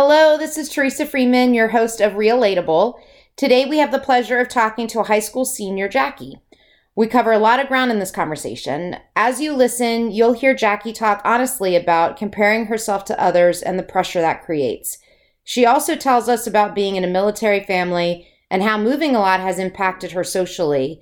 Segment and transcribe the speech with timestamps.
[0.00, 3.00] Hello, this is Teresa Freeman, your host of Relatable.
[3.34, 6.38] Today we have the pleasure of talking to a high school senior, Jackie.
[6.94, 8.98] We cover a lot of ground in this conversation.
[9.16, 13.82] As you listen, you'll hear Jackie talk honestly about comparing herself to others and the
[13.82, 14.98] pressure that creates.
[15.42, 19.40] She also tells us about being in a military family and how moving a lot
[19.40, 21.00] has impacted her socially,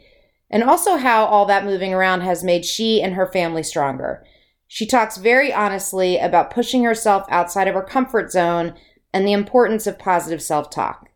[0.48, 4.24] and also how all that moving around has made she and her family stronger.
[4.68, 8.74] She talks very honestly about pushing herself outside of her comfort zone
[9.12, 11.08] and the importance of positive self talk.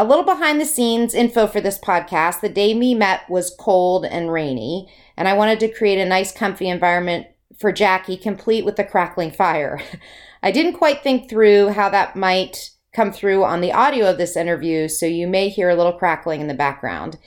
[0.00, 4.04] A little behind the scenes info for this podcast the day we met was cold
[4.04, 7.26] and rainy, and I wanted to create a nice, comfy environment
[7.58, 9.82] for Jackie, complete with a crackling fire.
[10.42, 14.36] I didn't quite think through how that might come through on the audio of this
[14.36, 17.18] interview, so you may hear a little crackling in the background.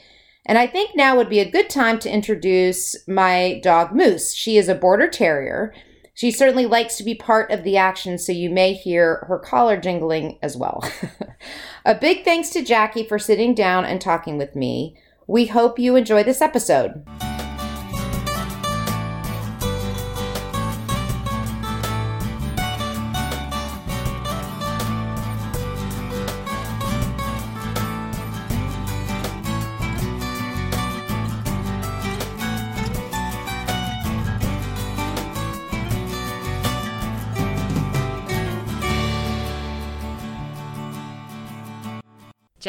[0.51, 4.35] And I think now would be a good time to introduce my dog Moose.
[4.35, 5.73] She is a border terrier.
[6.13, 9.77] She certainly likes to be part of the action, so you may hear her collar
[9.77, 10.83] jingling as well.
[11.85, 14.97] a big thanks to Jackie for sitting down and talking with me.
[15.25, 17.01] We hope you enjoy this episode.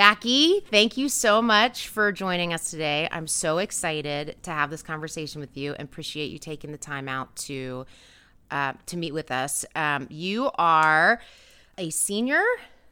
[0.03, 3.09] Jackie, thank you so much for joining us today.
[3.13, 7.09] I'm so excited to have this conversation with you and appreciate you taking the time
[7.09, 7.87] out to
[8.51, 9.65] uh, to meet with us.
[9.77, 11.21] Um, you are
[11.79, 12.43] a senior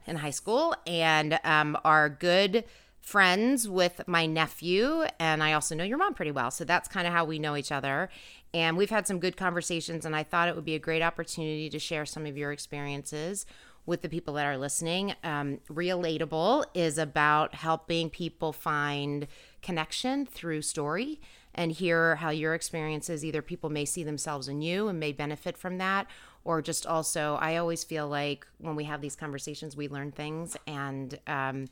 [0.06, 2.62] in high school and um, are good
[3.00, 6.53] friends with my nephew, and I also know your mom pretty well.
[6.53, 8.08] So that's kind of how we know each other.
[8.55, 11.69] And we've had some good conversations, and I thought it would be a great opportunity
[11.70, 13.47] to share some of your experiences
[13.86, 15.14] with the people that are listening.
[15.25, 19.27] Um, Relatable is about helping people find
[19.62, 21.20] connection through story
[21.55, 25.59] and hear how your experiences either people may see themselves in you and may benefit
[25.59, 26.06] from that
[26.44, 30.56] or just also i always feel like when we have these conversations we learn things
[30.69, 31.66] and um,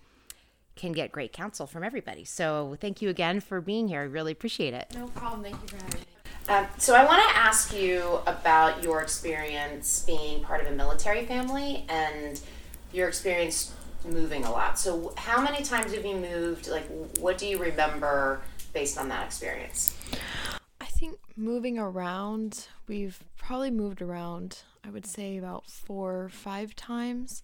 [0.79, 2.25] can get great counsel from everybody.
[2.25, 4.01] So thank you again for being here.
[4.01, 4.87] I really appreciate it.
[4.95, 5.43] No problem.
[5.43, 6.07] Thank you for having me
[6.49, 11.27] um, so I want to ask you about your experience being part of a military
[11.27, 12.41] family and
[12.93, 13.73] your experience
[14.05, 14.79] moving a lot.
[14.79, 16.69] So how many times have you moved?
[16.69, 16.87] Like,
[17.19, 18.41] what do you remember
[18.73, 19.95] based on that experience?
[20.81, 26.75] I think moving around, we've probably moved around, I would say about four or five
[26.75, 27.43] times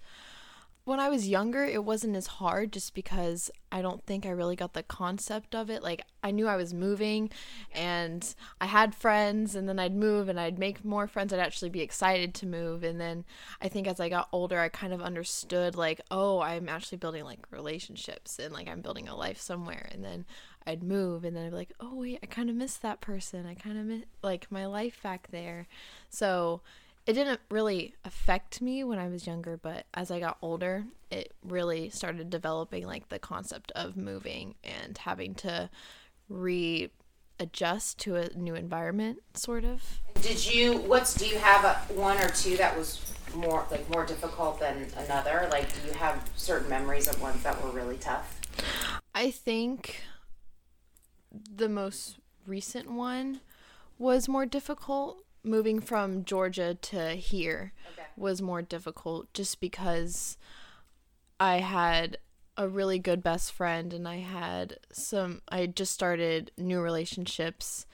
[0.84, 4.54] when I was younger, it wasn't as hard just because I don't think I really
[4.54, 5.82] got the concept of it.
[5.82, 7.30] Like, I knew I was moving
[7.72, 11.32] and I had friends, and then I'd move and I'd make more friends.
[11.32, 12.84] I'd actually be excited to move.
[12.84, 13.24] And then
[13.62, 17.24] I think as I got older, I kind of understood, like, oh, I'm actually building
[17.24, 19.88] like relationships and like I'm building a life somewhere.
[19.90, 20.26] And then
[20.66, 23.46] I'd move and then I'd be like, oh, wait, I kind of miss that person.
[23.46, 25.66] I kind of miss like my life back there.
[26.10, 26.60] So,
[27.06, 31.34] it didn't really affect me when I was younger, but as I got older, it
[31.42, 35.68] really started developing like the concept of moving and having to
[36.30, 40.00] readjust to a new environment, sort of.
[40.22, 40.78] Did you?
[40.78, 44.86] What's do you have a, one or two that was more like more difficult than
[44.96, 45.48] another?
[45.50, 48.40] Like, do you have certain memories of ones that were really tough?
[49.14, 50.00] I think
[51.54, 53.40] the most recent one
[53.98, 58.06] was more difficult moving from Georgia to here okay.
[58.16, 60.36] was more difficult just because
[61.38, 62.18] I had
[62.56, 67.86] a really good best friend and I had some I just started new relationships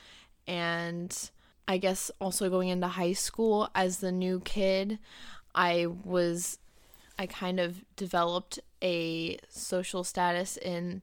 [0.47, 1.31] and
[1.67, 4.99] I guess also going into high school as the new kid
[5.55, 6.59] I was
[7.19, 11.03] I kind of developed a social status in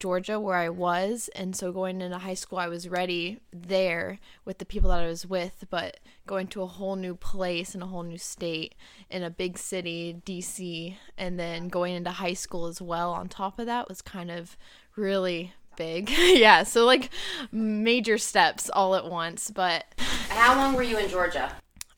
[0.00, 4.58] Georgia where I was and so going into high school I was ready there with
[4.58, 7.86] the people that I was with but going to a whole new place in a
[7.86, 8.74] whole new state
[9.10, 13.58] in a big city DC and then going into high school as well on top
[13.58, 14.56] of that was kind of
[14.96, 17.10] really big yeah so like
[17.52, 19.84] major steps all at once but
[20.28, 21.52] how long were you in Georgia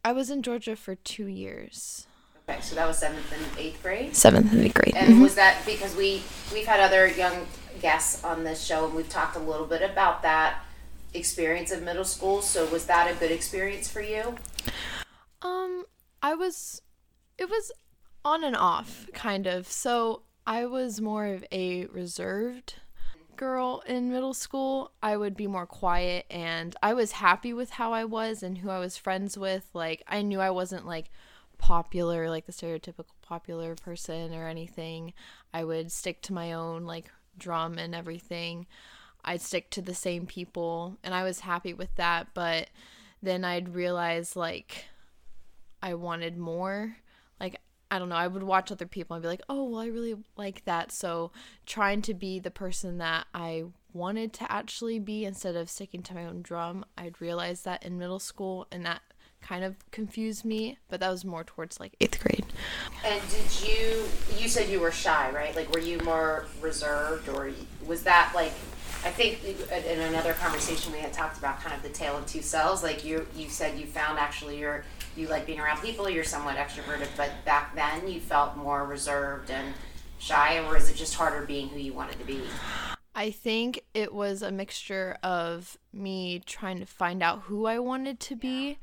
[0.04, 2.06] I was in Georgia for 2 years
[2.50, 4.16] Okay, so that was seventh and eighth grade.
[4.16, 4.96] Seventh and eighth grade.
[4.96, 5.22] And mm-hmm.
[5.22, 6.22] was that because we
[6.52, 7.46] we've had other young
[7.80, 10.62] guests on this show, and we've talked a little bit about that
[11.14, 12.42] experience of middle school.
[12.42, 14.36] So, was that a good experience for you?
[15.42, 15.84] Um,
[16.22, 16.82] I was,
[17.38, 17.72] it was
[18.24, 19.66] on and off, kind of.
[19.66, 22.74] So, I was more of a reserved
[23.36, 24.92] girl in middle school.
[25.02, 28.70] I would be more quiet, and I was happy with how I was and who
[28.70, 29.68] I was friends with.
[29.72, 31.10] Like, I knew I wasn't like
[31.60, 35.12] popular, like the stereotypical popular person or anything.
[35.54, 38.66] I would stick to my own like drum and everything.
[39.24, 42.68] I'd stick to the same people and I was happy with that, but
[43.22, 44.86] then I'd realize like
[45.82, 46.96] I wanted more.
[47.40, 47.60] Like
[47.90, 50.16] I don't know, I would watch other people and be like, "Oh, well I really
[50.36, 51.32] like that." So
[51.66, 56.14] trying to be the person that I wanted to actually be instead of sticking to
[56.14, 59.02] my own drum, I'd realized that in middle school and that
[59.40, 62.46] kind of confused me, but that was more towards like 8th grade.
[63.04, 64.04] And did you
[64.38, 65.54] you said you were shy, right?
[65.56, 67.50] Like were you more reserved or
[67.86, 68.52] was that like
[69.02, 72.42] I think in another conversation we had talked about kind of the tale of two
[72.42, 72.82] selves.
[72.82, 74.84] Like you, you said you found actually you're
[75.16, 76.08] you like being around people.
[76.08, 79.74] You're somewhat extroverted, but back then you felt more reserved and
[80.18, 82.42] shy, or is it just harder being who you wanted to be?
[83.14, 88.20] I think it was a mixture of me trying to find out who I wanted
[88.20, 88.78] to be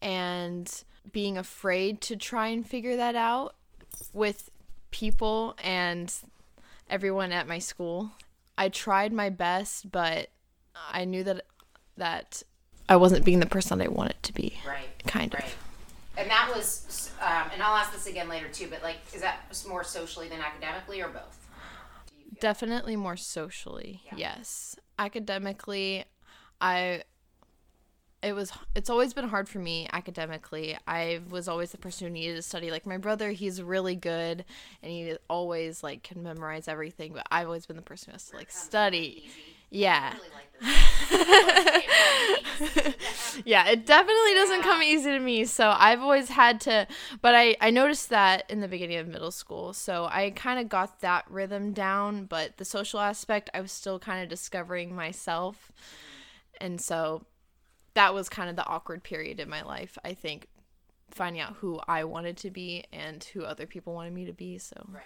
[0.00, 3.54] and being afraid to try and figure that out
[4.12, 4.50] with
[4.90, 6.14] people and
[6.88, 8.12] everyone at my school.
[8.56, 10.30] I tried my best, but
[10.90, 11.44] I knew that
[11.96, 12.42] that
[12.88, 14.58] I wasn't being the person I wanted to be.
[14.66, 14.88] Right.
[15.06, 15.44] Kind right.
[15.44, 15.56] of.
[16.16, 18.66] And that was, um, and I'll ask this again later too.
[18.68, 21.46] But like, is that more socially than academically, or both?
[22.40, 24.02] Definitely more socially.
[24.06, 24.14] Yeah.
[24.16, 24.76] Yes.
[24.98, 26.04] Academically,
[26.60, 27.02] I
[28.22, 30.76] it was it's always been hard for me academically.
[30.86, 32.70] I was always the person who needed to study.
[32.70, 34.44] Like my brother, he's really good
[34.82, 38.26] and he always like can memorize everything, but I've always been the person who has
[38.30, 39.30] to like study.
[39.70, 40.14] Yeah.
[43.44, 45.44] yeah, it definitely doesn't come easy to me.
[45.44, 46.86] So I've always had to,
[47.20, 49.72] but I, I noticed that in the beginning of middle school.
[49.74, 53.98] So I kind of got that rhythm down, but the social aspect, I was still
[53.98, 55.70] kind of discovering myself.
[56.60, 57.26] And so
[57.98, 60.46] that was kind of the awkward period in my life, I think,
[61.10, 64.58] finding out who I wanted to be and who other people wanted me to be.
[64.58, 65.02] So, right.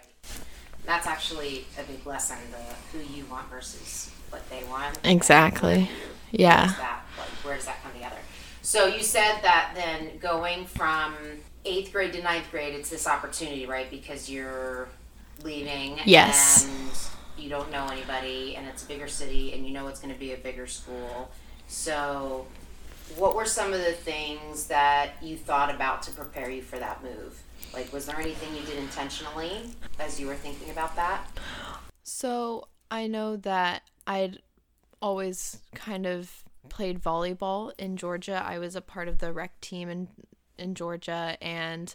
[0.85, 4.99] That's actually a big lesson the who you want versus what they want.
[5.03, 5.89] Exactly.
[6.29, 6.67] Yeah.
[6.67, 8.17] That, like, where does that come together?
[8.61, 11.15] So you said that then going from
[11.65, 13.89] eighth grade to ninth grade, it's this opportunity, right?
[13.89, 14.87] Because you're
[15.43, 15.99] leaving.
[16.05, 16.67] Yes.
[16.67, 20.13] And you don't know anybody, and it's a bigger city, and you know it's going
[20.13, 21.31] to be a bigger school.
[21.67, 22.45] So,
[23.17, 27.03] what were some of the things that you thought about to prepare you for that
[27.03, 27.41] move?
[27.73, 31.25] Like, was there anything you did intentionally as you were thinking about that?
[32.03, 34.39] So, I know that I'd
[35.01, 38.43] always kind of played volleyball in Georgia.
[38.45, 40.07] I was a part of the rec team in
[40.57, 41.93] in Georgia and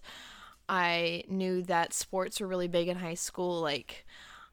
[0.68, 4.06] I knew that sports were really big in high school like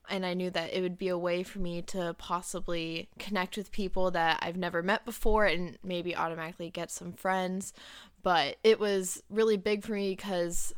[0.09, 3.71] and I knew that it would be a way for me to possibly connect with
[3.71, 7.73] people that I've never met before and maybe automatically get some friends.
[8.23, 10.73] But it was really big for me because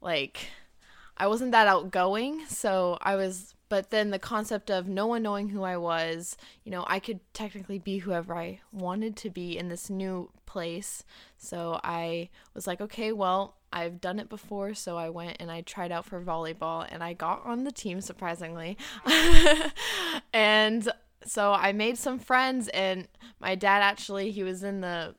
[0.00, 0.48] like
[1.16, 5.48] I wasn't that outgoing, so I was but then the concept of no one knowing
[5.48, 9.68] who I was, you know, I could technically be whoever I wanted to be in
[9.68, 11.02] this new place.
[11.38, 15.62] So I was like, okay, well, I've done it before, so I went and I
[15.62, 18.78] tried out for volleyball and I got on the team surprisingly.
[20.32, 20.88] and
[21.26, 23.08] so I made some friends and
[23.40, 25.16] my dad actually he was in the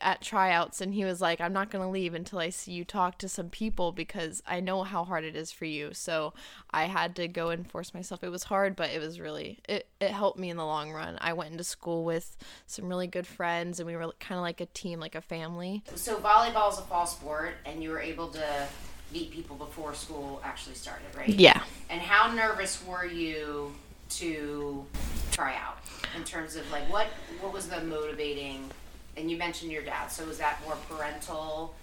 [0.00, 2.84] at tryouts and he was like i'm not going to leave until i see you
[2.84, 6.34] talk to some people because i know how hard it is for you so
[6.72, 9.86] i had to go and force myself it was hard but it was really it,
[10.00, 13.26] it helped me in the long run i went into school with some really good
[13.26, 16.78] friends and we were kind of like a team like a family So volleyball is
[16.78, 18.66] a fall sport, and you were able to
[19.12, 21.28] meet people before school actually started, right?
[21.28, 23.72] yeah And how nervous were you
[24.08, 24.84] to
[25.30, 25.78] try out
[26.16, 27.06] in terms of like what
[27.40, 28.68] what was the motivating?
[29.16, 31.74] And you mentioned your dad, so was that more parental,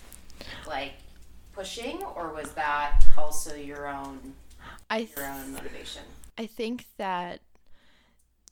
[0.67, 0.93] like
[1.53, 4.33] pushing, or was that also your own
[4.89, 6.03] i your own motivation?
[6.37, 7.41] I think that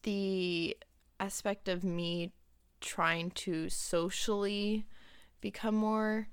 [0.04, 0.76] the
[1.20, 2.32] aspect of me
[2.80, 4.86] trying to socially
[5.40, 6.28] become more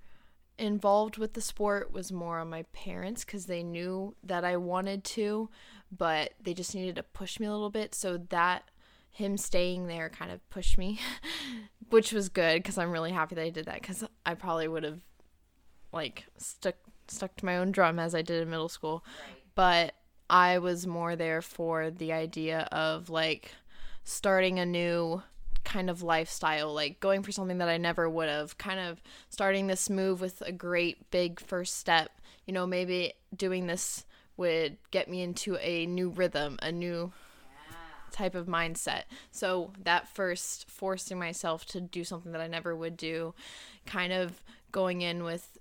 [0.59, 5.05] involved with the sport was more on my parents because they knew that I wanted
[5.05, 5.49] to,
[5.97, 7.95] but they just needed to push me a little bit.
[7.95, 8.69] So that
[9.19, 11.01] him staying there kind of pushed me,
[11.91, 14.85] which was good because I'm really happy that I did that because I probably would
[14.85, 15.01] have
[15.93, 16.77] like stuck
[17.09, 19.03] stuck to my own drum as I did in middle school
[19.59, 19.93] but
[20.31, 23.51] I was more there for the idea of like
[24.05, 25.21] starting a new
[25.65, 29.67] kind of lifestyle, like going for something that I never would have, kind of starting
[29.67, 32.21] this move with a great big first step.
[32.47, 34.05] You know, maybe doing this
[34.37, 37.13] would get me into a new rhythm, a new
[38.13, 39.05] type of mindset.
[39.31, 43.35] So that first forcing myself to do something that I never would do,
[43.87, 45.59] kind of going in with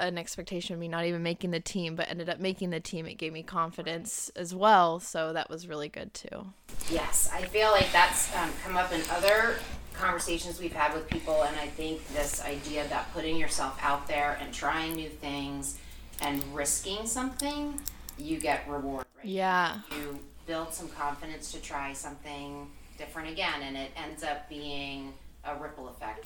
[0.00, 3.06] an expectation of me not even making the team, but ended up making the team.
[3.06, 6.52] It gave me confidence as well, so that was really good too.
[6.90, 9.56] Yes, I feel like that's um, come up in other
[9.92, 14.38] conversations we've had with people, and I think this idea that putting yourself out there
[14.40, 15.78] and trying new things
[16.22, 17.78] and risking something,
[18.18, 19.04] you get reward.
[19.18, 19.26] Right?
[19.26, 19.78] Yeah.
[19.90, 25.12] You build some confidence to try something different again, and it ends up being
[25.44, 26.24] a ripple effect.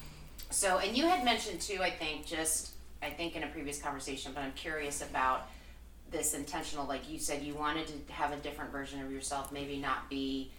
[0.50, 4.32] So, and you had mentioned too, I think, just I think in a previous conversation,
[4.34, 5.48] but I'm curious about
[6.10, 9.76] this intentional, like you said, you wanted to have a different version of yourself, maybe
[9.76, 10.50] not be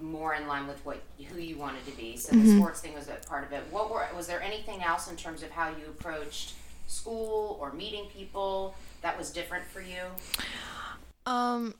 [0.00, 2.16] more in line with what who you wanted to be.
[2.16, 3.62] So the sports thing was a part of it.
[3.70, 6.54] What were was there anything else in terms of how you approached
[6.86, 10.02] school or meeting people that was different for you?
[11.26, 11.74] Um,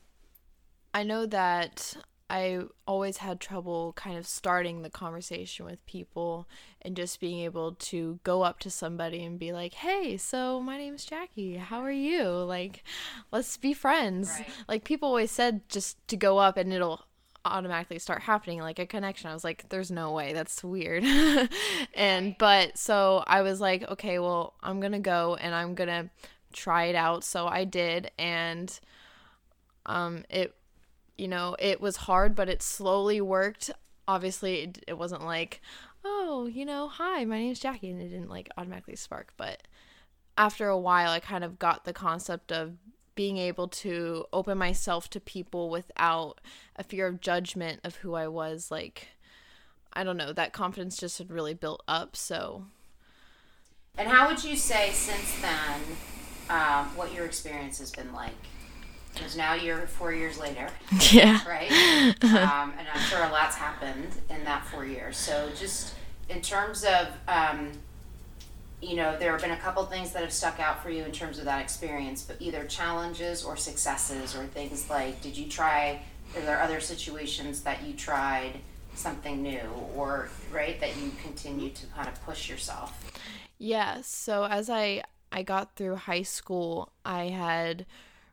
[0.93, 1.97] I know that
[2.29, 6.49] I always had trouble kind of starting the conversation with people
[6.83, 10.79] and just being able to go up to somebody and be like, "Hey, so my
[10.79, 11.57] name's Jackie.
[11.57, 12.25] How are you?
[12.29, 12.85] Like,
[13.33, 14.49] let's be friends." Right.
[14.69, 17.05] Like people always said just to go up and it'll
[17.45, 19.31] automatically start happening like a connection.
[19.31, 20.33] I was like, there's no way.
[20.33, 21.05] That's weird.
[21.95, 25.89] and but so I was like, okay, well, I'm going to go and I'm going
[25.89, 26.11] to
[26.53, 27.25] try it out.
[27.25, 28.79] So I did and
[29.87, 30.55] um it
[31.21, 33.71] you know, it was hard, but it slowly worked.
[34.09, 35.61] Obviously, it, it wasn't like,
[36.05, 39.69] "Oh, you know, hi, my name's Jackie." And it didn't like automatically spark, but
[40.39, 42.73] after a while I kind of got the concept of
[43.15, 46.41] being able to open myself to people without
[46.77, 49.09] a fear of judgment of who I was like
[49.93, 52.65] I don't know, that confidence just had really built up, so
[53.99, 55.81] And how would you say since then
[56.49, 58.33] um, what your experience has been like?
[59.15, 60.69] Because now you're four years later,
[61.11, 61.47] yeah.
[61.49, 61.71] right?
[62.23, 65.17] um, and I'm sure a lot's happened in that four years.
[65.17, 65.95] So just
[66.29, 67.73] in terms of, um,
[68.81, 71.13] you know, there have been a couple things that have stuck out for you in
[71.13, 76.01] terms of that experience, but either challenges or successes or things like, did you try?
[76.37, 78.53] Are there other situations that you tried
[78.95, 82.93] something new, or right that you continue to kind of push yourself?
[83.59, 85.03] Yeah, so as I
[85.33, 87.87] I got through high school, I had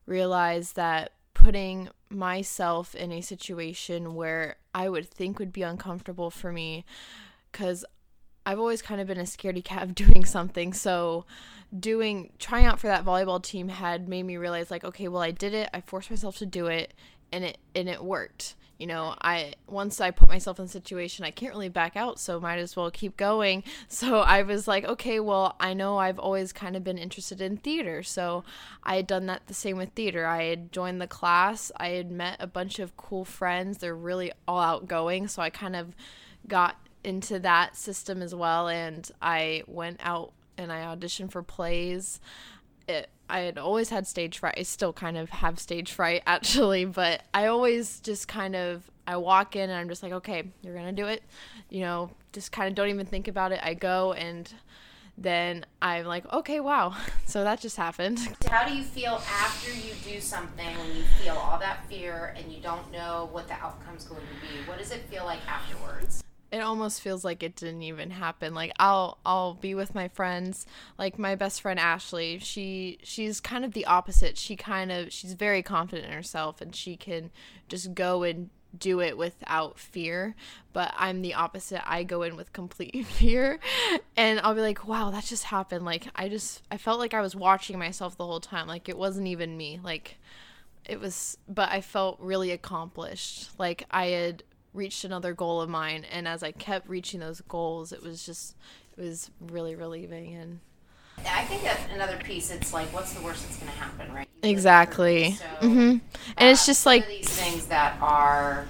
[0.08, 6.52] realized that putting myself in a situation where I would think would be uncomfortable for
[6.52, 6.84] me
[7.52, 7.86] cuz
[8.46, 10.74] I've always kind of been a scaredy cat of doing something.
[10.74, 11.26] So
[11.78, 15.32] doing trying out for that volleyball team had made me realize like okay, well I
[15.32, 15.70] did it.
[15.74, 16.94] I forced myself to do it
[17.32, 21.26] and it and it worked you know i once i put myself in a situation
[21.26, 23.64] i can't really back out so might as well keep going.
[23.90, 27.58] So i was like okay well i know i've always kind of been interested in
[27.58, 28.44] theater so
[28.84, 30.26] i had done that the same with theater.
[30.26, 34.32] I had joined the class i had met a bunch of cool friends they're really
[34.48, 35.96] all outgoing so i kind of
[36.48, 42.20] got into that system as well and i went out and i auditioned for plays
[42.88, 44.56] it, I had always had stage fright.
[44.58, 49.18] I still kind of have stage fright actually, but I always just kind of I
[49.18, 51.24] walk in and I'm just like, okay, you're gonna do it.
[51.70, 53.60] You know, just kind of don't even think about it.
[53.64, 54.52] I go and
[55.18, 56.96] then I'm like, okay, wow.
[57.26, 58.20] So that just happened.
[58.50, 62.50] How do you feel after you do something when you feel all that fear and
[62.50, 64.64] you don't know what the outcome's going to be?
[64.66, 66.24] What does it feel like afterwards?
[66.52, 68.54] It almost feels like it didn't even happen.
[68.54, 70.66] Like i'll i'll be with my friends.
[70.98, 74.38] Like my best friend ashley she she's kind of the opposite.
[74.38, 77.32] She kind of she's very confident in herself and she can
[77.68, 80.36] just go and do it without fear.
[80.72, 81.90] But i'm the opposite.
[81.90, 83.60] I go in with complete fear.
[84.16, 85.84] And i'll be like wow that just happened.
[85.84, 88.68] Like i just i felt like i was watching myself the whole time.
[88.68, 89.82] Like it wasn't even me.
[89.84, 90.18] Like
[90.86, 93.50] it was but i felt really accomplished.
[93.60, 94.44] Like i had
[94.78, 98.56] reached another goal of mine and as i kept reaching those goals it was just
[98.98, 100.60] it was really relieving and
[101.30, 102.52] I think that's another piece.
[102.52, 104.28] It's like, what's the worst that's going to happen, right?
[104.44, 105.98] exactly So, hmm
[106.38, 108.68] and it's uh, just like these things that are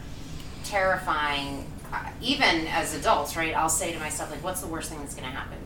[0.63, 3.53] terrifying, uh, even as adults, right?
[3.55, 5.57] I'll say to myself, like, what's the worst thing that's going to happen?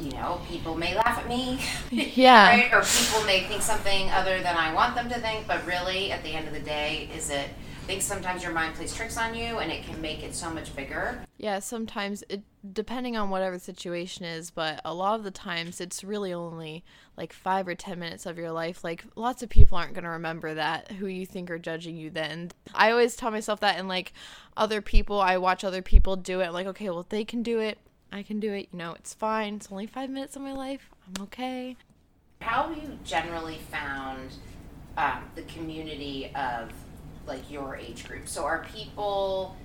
[0.00, 2.48] You know, people may laugh at me, Yeah.
[2.48, 2.72] right?
[2.72, 6.22] Or people may think something other than I want them to think, but really, at
[6.22, 7.48] the end of the day, is it?
[7.88, 10.50] I think sometimes your mind plays tricks on you, and it can make it so
[10.50, 11.24] much bigger.
[11.38, 12.42] yeah sometimes it
[12.74, 16.84] depending on whatever the situation is but a lot of the times it's really only
[17.16, 18.84] like five or ten minutes of your life.
[18.84, 22.10] Like lots of people aren't going to remember that who you think are judging you
[22.10, 22.50] then.
[22.74, 24.12] I always tell myself that and like
[24.54, 27.78] other people i watch other people do it like okay well they can do it
[28.12, 30.90] i can do it you know it's fine it's only five minutes of my life
[31.06, 31.74] i'm okay.
[32.42, 34.34] How have you generally found
[34.98, 36.70] um, the community of
[37.28, 38.28] like your age group?
[38.28, 39.56] So are people?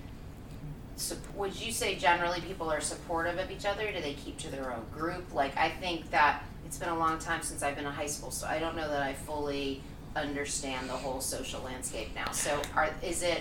[1.34, 3.90] Would you say generally people are supportive of each other?
[3.90, 5.34] Do they keep to their own group?
[5.34, 8.30] Like I think that it's been a long time since I've been in high school,
[8.30, 9.82] so I don't know that I fully
[10.16, 12.30] understand the whole social landscape now.
[12.30, 13.40] So, are is it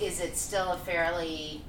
[0.00, 1.62] is it still a fairly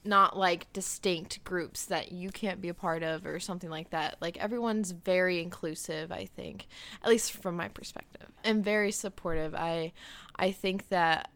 [0.04, 4.16] not like distinct groups that you can't be a part of or something like that.
[4.22, 6.68] Like everyone's very inclusive, I think,
[7.04, 9.54] at least from my perspective, and very supportive.
[9.54, 9.92] I
[10.36, 11.30] I think that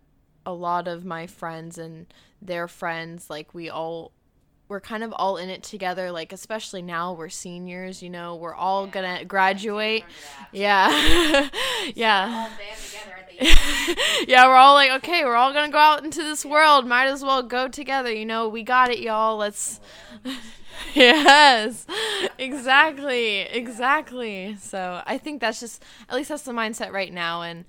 [0.46, 2.06] a lot of my friends and
[2.42, 4.12] their friends like we all
[4.70, 6.12] we're kind of all in it together.
[6.12, 10.06] Like especially now we're seniors you know we're all yeah, gonna graduate.
[10.52, 11.50] yeah.
[11.96, 12.50] Yeah
[14.28, 16.88] yeah we're all like okay we're all gonna go out into this world.
[16.88, 18.12] Might as well go together.
[18.14, 19.38] You know we got it y'all.
[19.38, 19.80] Let's
[20.94, 21.86] yes.
[22.38, 23.40] Exactly.
[23.42, 24.56] Exactly.
[24.60, 27.66] So i think that's just at least that's the mindset right now and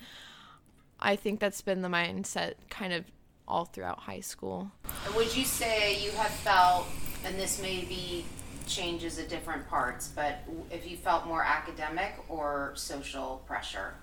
[1.00, 3.04] i think that's been the mindset kind of
[3.46, 4.70] all throughout high school.
[5.14, 6.86] Would you say you have felt,
[7.24, 8.24] and this may be
[8.66, 10.38] changes at different parts, but
[10.70, 13.94] if you felt more academic or social pressure?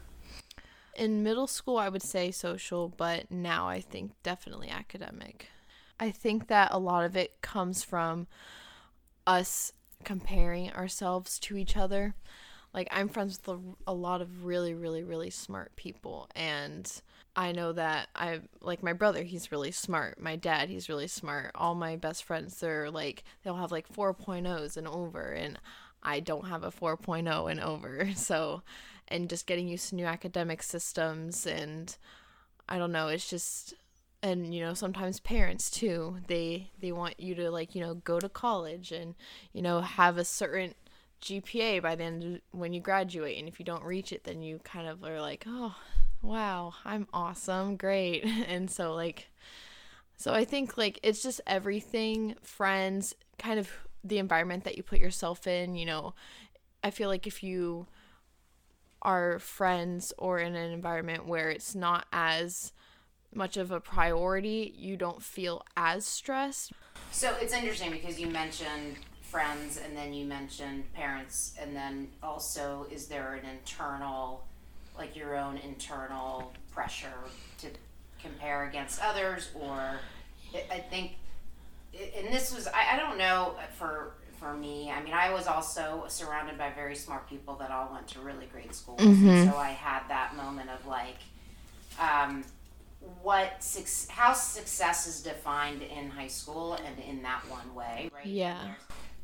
[0.96, 5.48] In middle school, I would say social, but now I think definitely academic.
[6.00, 8.28] I think that a lot of it comes from
[9.26, 9.72] us
[10.04, 12.16] comparing ourselves to each other.
[12.74, 16.92] Like, I'm friends with a, lot of really, really, really smart people, and
[17.36, 20.20] I know that I like my brother, he's really smart.
[20.20, 21.52] My dad, he's really smart.
[21.56, 25.58] All my best friends, they're like they'll have like 4.0s and over and
[26.04, 28.10] I don't have a 4.0 and over.
[28.16, 28.64] So,
[29.12, 31.96] and just getting used to new academic systems and
[32.70, 33.74] I don't know, it's just
[34.24, 38.20] and you know sometimes parents too they they want you to like you know go
[38.20, 39.16] to college and
[39.52, 40.76] you know have a certain
[41.24, 44.60] GPA by the end when you graduate and if you don't reach it then you
[44.64, 45.76] kind of are like oh
[46.22, 48.26] wow, I'm awesome, great.
[48.48, 49.30] And so, like,
[50.18, 53.70] so I think, like, it's just everything, friends, kind of
[54.04, 55.76] the environment that you put yourself in.
[55.76, 56.14] You know,
[56.84, 57.88] I feel like if you
[59.02, 62.74] are friends or in an environment where it's not as
[63.34, 66.74] much of a priority, you don't feel as stressed.
[67.12, 68.98] So it's interesting because you mentioned
[69.32, 74.44] friends and then you mentioned parents and then also is there an internal
[74.98, 77.14] like your own internal pressure
[77.58, 77.68] to
[78.22, 80.02] compare against others or
[80.70, 81.14] i think
[81.94, 86.04] and this was I, don't know uh, for for me i mean i was also
[86.08, 89.50] surrounded by very smart people that all went to really great schools mm-hmm.
[89.50, 91.20] so i had that moment of like
[92.00, 92.44] um,
[93.22, 93.64] what
[94.10, 98.74] how success is defined in high school and in that one way right yeah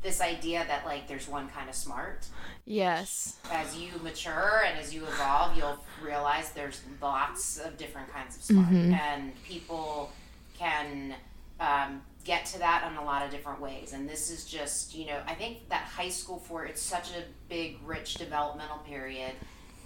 [0.03, 2.27] this idea that like there's one kind of smart.
[2.65, 3.37] Yes.
[3.51, 8.43] As you mature and as you evolve, you'll realize there's lots of different kinds of
[8.43, 8.93] smart, mm-hmm.
[8.93, 10.11] and people
[10.57, 11.15] can
[11.59, 13.93] um, get to that in a lot of different ways.
[13.93, 17.23] And this is just, you know, I think that high school for it's such a
[17.47, 19.31] big, rich developmental period.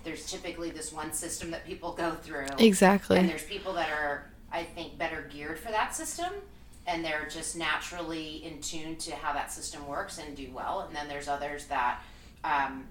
[0.04, 2.48] There's typically this one system that people go through.
[2.58, 3.20] Exactly.
[3.20, 6.34] And there's people that are, I think, better geared for that system
[6.88, 10.82] and they're just naturally in tune to how that system works and do well.
[10.82, 12.02] And then there's others that
[12.44, 12.88] um,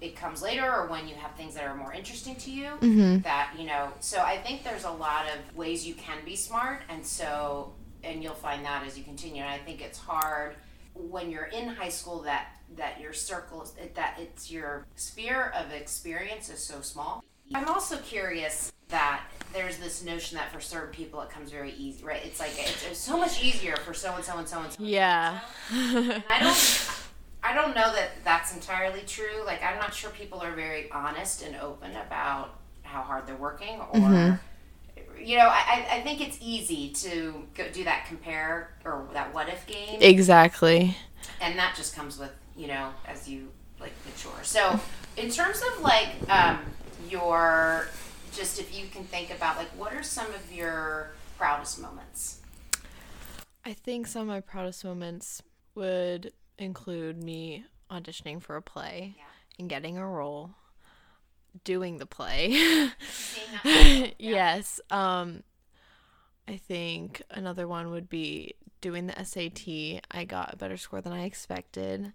[0.00, 3.20] it comes later or when you have things that are more interesting to you mm-hmm.
[3.20, 6.82] that, you know, so I think there's a lot of ways you can be smart.
[6.88, 7.72] And so,
[8.04, 9.42] and you'll find that as you continue.
[9.42, 10.56] And I think it's hard
[10.94, 16.48] when you're in high school that that your circle that it's your sphere of experience
[16.48, 17.24] is so small.
[17.54, 22.04] I'm also curious that there's this notion that for certain people it comes very easy,
[22.04, 22.24] right?
[22.24, 24.82] It's like it's, it's so much easier for so and so and so and so.
[24.82, 25.40] Yeah.
[25.70, 26.90] I don't.
[27.42, 29.44] I don't know that that's entirely true.
[29.46, 33.80] Like I'm not sure people are very honest and open about how hard they're working,
[33.80, 34.34] or mm-hmm.
[35.22, 39.48] You know, I I think it's easy to go do that compare or that what
[39.48, 39.98] if game.
[40.00, 40.96] Exactly.
[41.40, 43.48] And that just comes with you know, as you
[43.80, 44.42] like mature.
[44.42, 44.78] So,
[45.16, 46.58] in terms of like um,
[47.08, 47.88] your,
[48.32, 52.40] just if you can think about like, what are some of your proudest moments?
[53.64, 55.42] I think some of my proudest moments
[55.74, 59.24] would include me auditioning for a play Yeah.
[59.58, 60.50] and getting a role,
[61.64, 62.50] doing the play.
[63.64, 64.80] That- yes.
[64.90, 65.42] Um
[66.48, 70.02] I think another one would be doing the SAT.
[70.10, 72.12] I got a better score than I expected.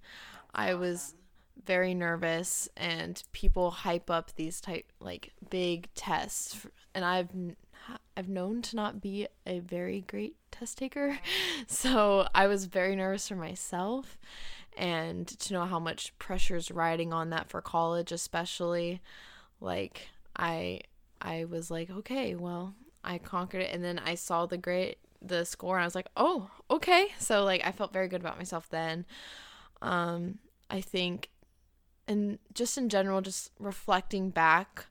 [0.53, 1.15] I was
[1.63, 7.29] very nervous and people hype up these type like big tests and I've
[8.17, 11.19] I've known to not be a very great test taker.
[11.67, 14.17] So I was very nervous for myself
[14.77, 19.01] and to know how much pressure is riding on that for college especially
[19.61, 20.81] like I
[21.25, 23.73] I was like okay well I conquered it.
[23.73, 27.07] And then I saw the great the score and I was like oh okay.
[27.19, 29.05] So like I felt very good about myself then.
[29.81, 31.29] Um I think
[32.07, 34.87] and just in general just reflecting back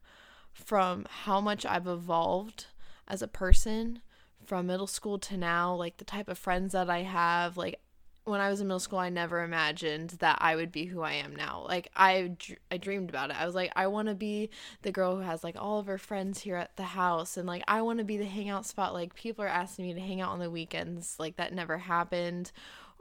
[0.53, 2.66] from how much I've evolved
[3.09, 4.01] as a person
[4.47, 7.81] from middle school to now like the type of friends that I have like
[8.24, 11.12] when I was in middle school, I never imagined that I would be who I
[11.12, 11.64] am now.
[11.68, 12.32] Like I,
[12.70, 13.40] I dreamed about it.
[13.40, 14.50] I was like, I want to be
[14.82, 17.62] the girl who has like all of her friends here at the house, and like
[17.68, 18.94] I want to be the hangout spot.
[18.94, 21.16] Like people are asking me to hang out on the weekends.
[21.18, 22.50] Like that never happened,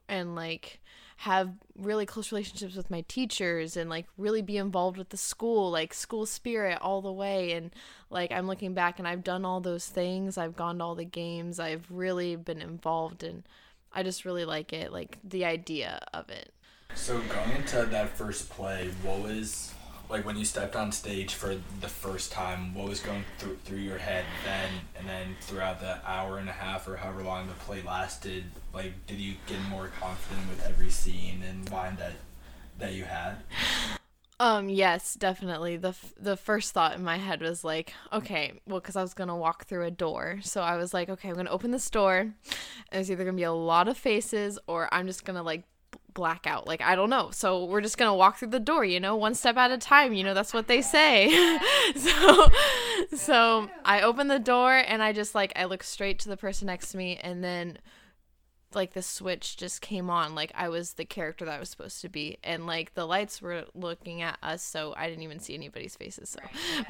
[0.10, 0.82] and like
[1.18, 5.72] have really close relationships with my teachers and like really be involved with the school
[5.72, 7.72] like school spirit all the way and
[8.10, 11.06] like i'm looking back and i've done all those things i've gone to all the
[11.06, 13.44] games i've really been involved and
[13.94, 16.54] I just really like it, like the idea of it.
[16.96, 19.74] So going into that first play, what was
[20.10, 22.74] like when you stepped on stage for the first time?
[22.76, 26.54] What was going through through your head then, and then throughout the hour and a
[26.54, 28.46] half or however long the play lasted?
[28.74, 32.14] Like, did you get more confident with every scene and line that
[32.80, 33.38] that you had?
[34.40, 35.78] Um, yes, definitely.
[35.78, 39.14] The f- the first thought in my head was like, okay, well, because I was
[39.14, 42.18] gonna walk through a door, so I was like, okay, I'm gonna open this door,
[42.18, 42.34] and
[42.92, 46.48] it's either gonna be a lot of faces or I'm just gonna like b- black
[46.48, 46.68] out.
[46.68, 47.30] Like I don't know.
[47.32, 50.14] So we're just gonna walk through the door, you know, one step at a time.
[50.14, 51.30] You know, that's what they say.
[51.96, 52.48] so,
[53.16, 56.66] so I open the door and I just like I look straight to the person
[56.66, 57.78] next to me, and then
[58.76, 62.02] like the switch just came on like i was the character that i was supposed
[62.02, 62.38] to be.
[62.44, 66.30] And like the lights were looking at us so i didn't even see anybody's faces
[66.30, 66.40] so.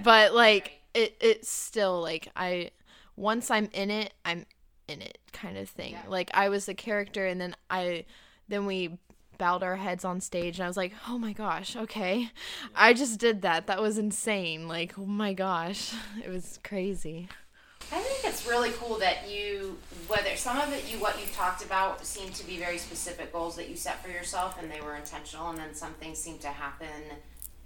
[0.03, 2.71] But like it it's still like i
[3.15, 4.45] once i'm in it i'm
[4.87, 5.95] in it kind of thing.
[6.07, 8.05] Like i was the character and then i
[8.47, 8.97] then we
[9.37, 12.29] bowed our heads on stage and i was like oh my gosh okay.
[12.75, 13.67] I just did that.
[13.67, 14.67] That was insane.
[14.67, 15.93] Like oh my gosh.
[16.23, 17.29] It was crazy
[17.91, 21.63] I think it's really cool that you, whether some of it you what you've talked
[21.63, 24.95] about seem to be very specific goals that you set for yourself and they were
[24.95, 26.87] intentional, and then some things seem to happen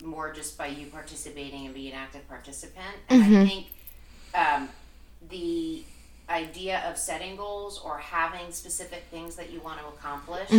[0.04, 2.86] more just by you participating and being an active participant.
[3.10, 3.68] And I think
[4.36, 4.70] um,
[5.30, 5.84] the
[6.30, 10.50] idea of setting goals or having specific things that you want to accomplish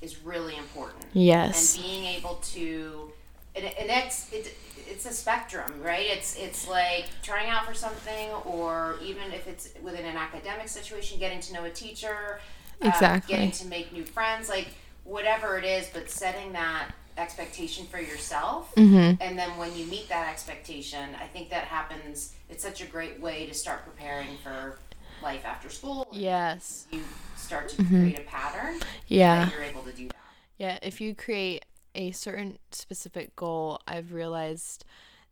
[0.00, 1.04] is really important.
[1.12, 3.12] yes and being able to
[3.56, 4.54] and, and it's it,
[4.88, 6.06] it's a spectrum right?
[6.06, 11.18] It's it's like trying out for something or even if it's within an academic situation
[11.18, 12.40] getting to know a teacher
[12.82, 13.34] uh, Exactly.
[13.34, 14.68] getting to make new friends like
[15.04, 16.88] whatever it is but setting that
[17.18, 18.74] expectation for yourself.
[18.74, 19.20] Mm-hmm.
[19.22, 23.20] and then when you meet that expectation i think that happens it's such a great
[23.20, 24.78] way to start preparing for
[25.22, 26.06] life after school.
[26.12, 26.86] Yes.
[26.90, 27.00] You
[27.36, 29.50] start to create a pattern yeah.
[29.52, 30.16] you're able to do that.
[30.58, 34.84] Yeah, if you create a certain specific goal, I've realized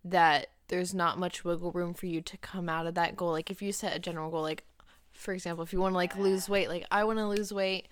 [0.05, 3.33] that there's not much wiggle room for you to come out of that goal.
[3.33, 4.65] Like if you set a general goal, like
[5.13, 7.89] for example, if you want to like lose weight, like I want to lose weight,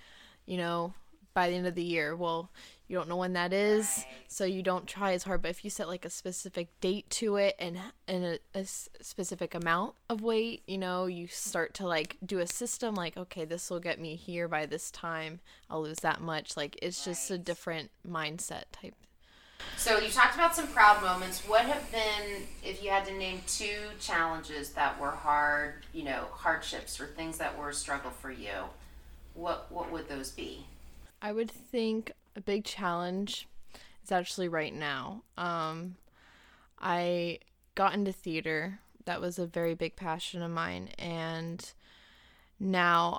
[0.47, 0.95] you know,
[1.35, 2.17] by the end of the year.
[2.17, 2.51] Well,
[2.89, 5.43] you don't know when that is, so you don't try as hard.
[5.43, 9.55] But if you set like a specific date to it and and a, a specific
[9.55, 12.95] amount of weight, you know, you start to like do a system.
[12.95, 15.41] Like, okay, this will get me here by this time.
[15.69, 16.57] I'll lose that much.
[16.57, 18.95] Like, it's just a different mindset type.
[19.77, 21.47] So you talked about some proud moments.
[21.47, 26.27] What have been, if you had to name two challenges that were hard, you know,
[26.31, 28.51] hardships or things that were a struggle for you?
[29.35, 30.67] What what would those be?
[31.21, 33.49] I would think a big challenge
[34.03, 35.23] is actually right now.
[35.37, 35.97] Um,
[36.81, 37.41] I
[37.75, 38.79] got into theater.
[39.05, 40.91] That was a very big passion of mine.
[40.99, 41.71] And
[42.61, 43.19] now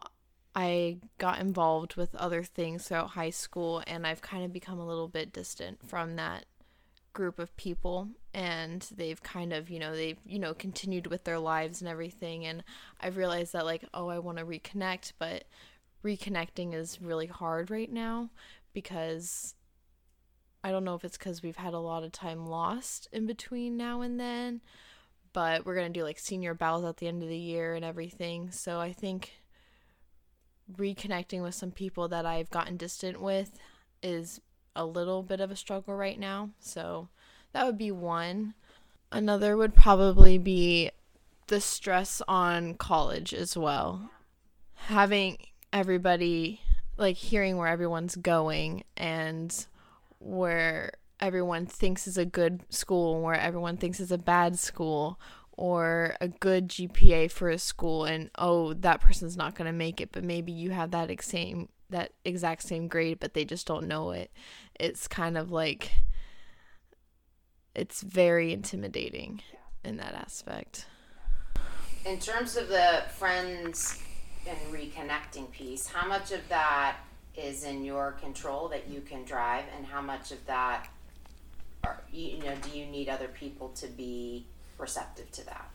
[0.55, 4.87] I got involved with other things throughout high school, and I've kind of become a
[4.87, 6.45] little bit distant from that
[7.11, 11.39] group of people and they've kind of you know they've you know continued with their
[11.39, 12.63] lives and everything and
[13.01, 15.43] i've realized that like oh i want to reconnect but
[16.05, 18.29] reconnecting is really hard right now
[18.73, 19.55] because
[20.63, 23.77] I don't know if it's because we've had a lot of time lost in between
[23.77, 24.61] now and then,
[25.33, 27.85] but we're going to do like senior battles at the end of the year and
[27.85, 28.51] everything.
[28.51, 29.41] So I think
[30.77, 33.57] reconnecting with some people that I've gotten distant with
[34.03, 34.41] is
[34.75, 36.49] a little bit of a struggle right now.
[36.59, 37.09] So
[37.53, 38.53] that would be one.
[39.11, 40.91] Another would probably be
[41.47, 44.11] the stress on college as well.
[44.75, 45.37] Having
[45.73, 46.61] everybody
[46.99, 49.65] like hearing where everyone's going and
[50.19, 55.19] where everyone thinks is a good school and where everyone thinks is a bad school
[55.53, 59.99] or a good GPA for a school and oh that person's not going to make
[60.01, 63.87] it but maybe you have that same that exact same grade but they just don't
[63.87, 64.31] know it.
[64.79, 65.91] It's kind of like
[67.75, 69.41] it's very intimidating
[69.83, 70.85] in that aspect.
[72.05, 74.01] In terms of the friends
[74.47, 76.97] and reconnecting piece, how much of that
[77.35, 80.87] is in your control that you can drive, and how much of that,
[81.83, 84.45] are, you know, do you need other people to be
[84.77, 85.69] receptive to that?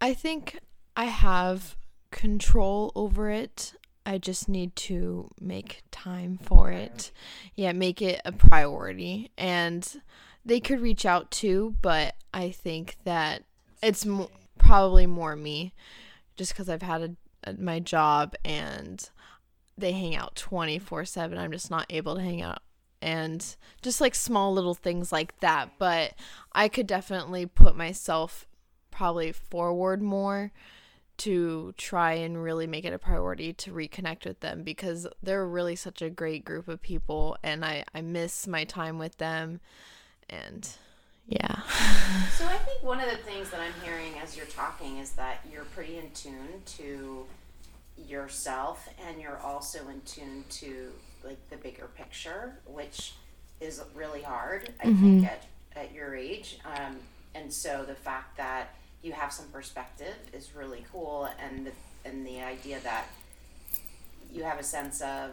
[0.00, 0.60] I think
[0.96, 1.76] I have
[2.10, 3.74] control over it.
[4.04, 7.10] I just need to make time for it.
[7.54, 9.30] Yeah, make it a priority.
[9.36, 10.00] And
[10.44, 13.42] they could reach out too, but I think that
[13.82, 14.06] it's
[14.58, 15.72] probably more me
[16.36, 17.02] just because I've had
[17.44, 19.08] a, a, my job and
[19.78, 21.38] they hang out 24 7.
[21.38, 22.62] I'm just not able to hang out.
[23.02, 23.44] And
[23.82, 25.70] just like small little things like that.
[25.78, 26.14] But
[26.52, 28.46] I could definitely put myself
[28.90, 30.52] probably forward more
[31.18, 35.76] to try and really make it a priority to reconnect with them because they're really
[35.76, 39.60] such a great group of people and I, I miss my time with them
[40.28, 40.68] and
[41.28, 41.60] yeah.
[42.36, 45.44] so I think one of the things that I'm hearing as you're talking is that
[45.52, 47.26] you're pretty in tune to
[48.06, 50.92] yourself and you're also in tune to
[51.24, 53.14] like the bigger picture, which
[53.60, 55.20] is really hard, I mm-hmm.
[55.20, 56.58] think, at, at your age.
[56.64, 56.96] Um,
[57.34, 61.72] and so the fact that you have some perspective is really cool and the,
[62.08, 63.06] and the idea that
[64.32, 65.30] you have a sense of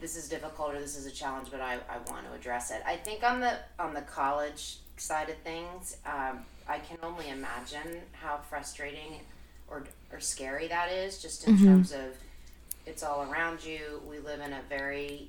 [0.00, 2.82] this is difficult or this is a challenge, but I, I want to address it.
[2.84, 8.00] I think on the on the college side of things, um, I can only imagine
[8.12, 9.20] how frustrating
[9.68, 11.64] or or scary that is, just in mm-hmm.
[11.64, 12.16] terms of
[12.86, 14.00] it's all around you.
[14.08, 15.28] We live in a very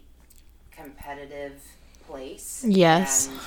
[0.72, 1.62] competitive
[2.08, 2.66] place.
[2.68, 3.28] Yes.
[3.28, 3.40] And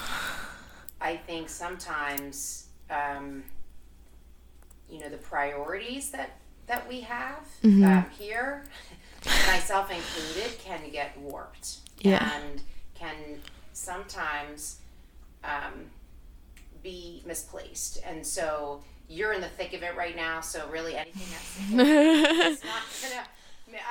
[1.00, 3.44] I think sometimes, um,
[4.90, 7.84] you know, the priorities that that we have mm-hmm.
[7.84, 8.64] um, here
[9.46, 11.78] myself included, can get warped.
[12.00, 12.30] Yeah.
[12.36, 12.62] And
[12.94, 13.40] can
[13.72, 14.78] sometimes
[15.44, 15.90] um,
[16.82, 18.00] be misplaced.
[18.06, 20.40] And so you're in the thick of it right now.
[20.40, 23.24] So really, anything that's not gonna.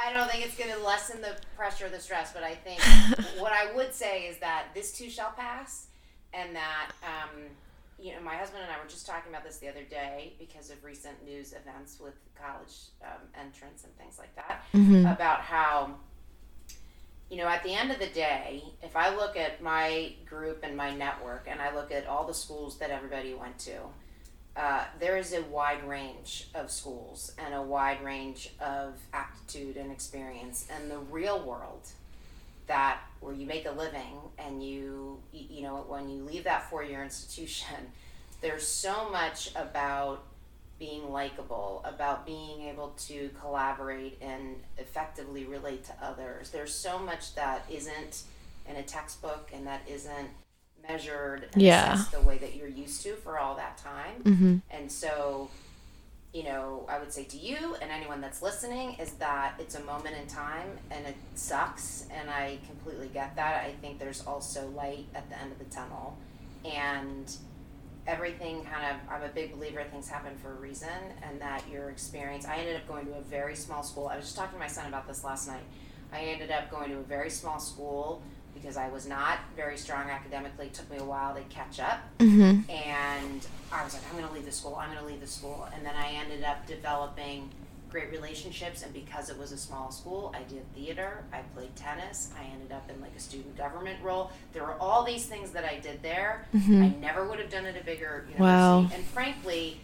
[0.06, 2.82] I don't think it's going to lessen the pressure, the stress, but I think
[3.39, 5.88] what I would say is that this too shall pass,
[6.34, 7.43] and that um,
[8.00, 10.69] you know, my husband and I were just talking about this the other day because
[10.69, 15.06] of recent news events with college um, entrance and things like that mm-hmm.
[15.08, 15.95] about how,
[17.30, 20.78] you know, at the end of the day, if I look at my group and
[20.78, 23.78] my network and I look at all the schools that everybody went to,
[24.56, 29.92] uh, there is a wide range of schools and a wide range of aptitude and
[29.92, 30.68] experience.
[30.72, 31.82] And the real world
[32.68, 36.84] that where you make a living and you you know when you leave that four
[36.84, 37.76] year institution
[38.42, 40.24] there's so much about
[40.80, 47.36] being likable about being able to collaborate and effectively relate to others there's so much
[47.36, 48.24] that isn't
[48.70, 50.30] in a textbook and that isn't
[50.88, 52.02] measured yeah.
[52.12, 54.58] the way that you're used to for all that time mm-hmm.
[54.70, 55.50] and so
[56.38, 59.84] you know, I would say to you and anyone that's listening is that it's a
[59.84, 62.06] moment in time and it sucks.
[62.12, 63.66] And I completely get that.
[63.66, 66.18] I think there's also light at the end of the tunnel.
[66.63, 67.34] And
[68.08, 70.89] everything kind of, I'm a big believer things happen for a reason
[71.22, 74.08] and that your experience, I ended up going to a very small school.
[74.08, 75.63] I was just talking to my son about this last night.
[76.13, 78.22] I ended up going to a very small school
[78.54, 80.67] because I was not very strong academically.
[80.67, 82.00] It took me a while to catch up.
[82.20, 82.72] Mm-hmm.
[82.72, 84.76] And I was like, I'm going to leave the school.
[84.76, 85.67] I'm going to leave the school.
[85.76, 87.52] And then I ended up developing
[88.00, 88.84] great relationships.
[88.84, 91.24] And because it was a small school, I did theater.
[91.34, 92.32] I played tennis.
[92.40, 94.32] I ended up in like a student government role.
[94.54, 96.46] There were all these things that I did there.
[96.56, 96.84] Mm-hmm.
[96.84, 98.44] I never would have done at a bigger university.
[98.44, 98.90] Wow.
[98.94, 99.80] And frankly,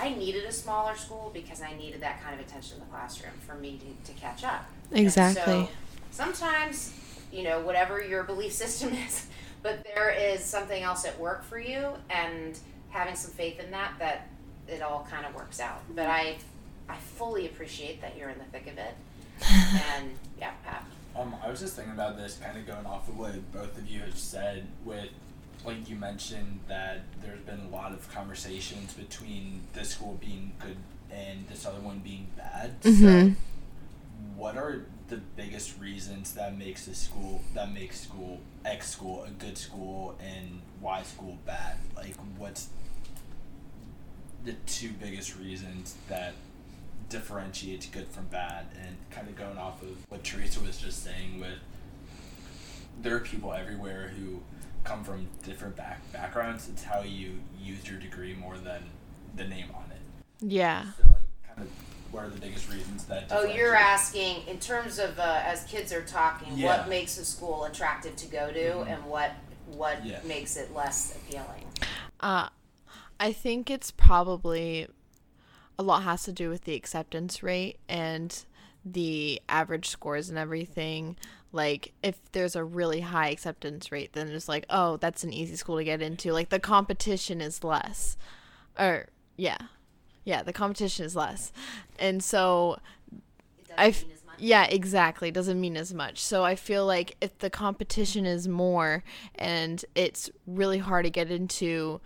[0.00, 3.34] I needed a smaller school because I needed that kind of attention in the classroom
[3.46, 4.64] for me to, to catch up.
[4.90, 5.42] Exactly.
[5.44, 5.68] So
[6.10, 6.94] sometimes
[7.32, 9.26] you know, whatever your belief system is.
[9.62, 12.58] But there is something else at work for you, and
[12.90, 14.28] having some faith in that, that
[14.66, 15.82] it all kind of works out.
[15.94, 16.38] But I,
[16.88, 18.94] I fully appreciate that you're in the thick of it.
[19.96, 20.84] and yeah, Pat.
[21.16, 23.88] Um, I was just thinking about this, kind of going off of what both of
[23.88, 24.66] you have said.
[24.84, 25.08] With
[25.64, 30.76] like you mentioned that there's been a lot of conversations between this school being good
[31.10, 32.80] and this other one being bad.
[32.82, 33.34] Mhm.
[33.34, 33.36] So,
[34.36, 39.30] what are the biggest reasons that makes a school that makes school X school a
[39.30, 41.76] good school and Y school bad?
[41.94, 42.68] Like, what's
[44.44, 46.34] the two biggest reasons that
[47.12, 48.66] differentiates good from bad?
[48.82, 51.58] And kind of going off of what Teresa was just saying, with
[53.00, 54.40] there are people everywhere who
[54.84, 56.68] come from different back backgrounds.
[56.68, 58.82] It's how you use your degree more than
[59.36, 60.00] the name on it.
[60.40, 60.86] Yeah.
[60.98, 61.16] So, like,
[61.56, 61.68] kind of,
[62.12, 63.26] what are the biggest reasons that?
[63.30, 66.78] Oh, you're asking in terms of uh, as kids are talking, Yeah.
[66.78, 68.88] what makes a school attractive to go to, Mhm.
[68.94, 69.32] and what
[69.68, 70.18] what Yeah.
[70.24, 71.64] makes it less appealing.
[72.20, 72.48] Uh,
[73.18, 74.88] I think it's probably
[75.78, 78.44] a lot has to do with the acceptance rate and
[78.84, 81.16] the average scores and everything.
[81.52, 85.56] Like, if there's a really high acceptance rate, then it's like, oh, that's an easy
[85.56, 86.32] school to get into.
[86.32, 88.16] Like, the competition is less.
[88.78, 89.58] Or, yeah.
[90.24, 91.52] Yeah, the competition is less.
[91.98, 92.78] And so
[93.76, 94.36] I f- mean as much.
[94.38, 95.30] yeah, exactly.
[95.30, 96.20] Doesn't mean as much.
[96.20, 99.04] So I feel like if the competition is more
[99.34, 102.00] and it's really hard to get into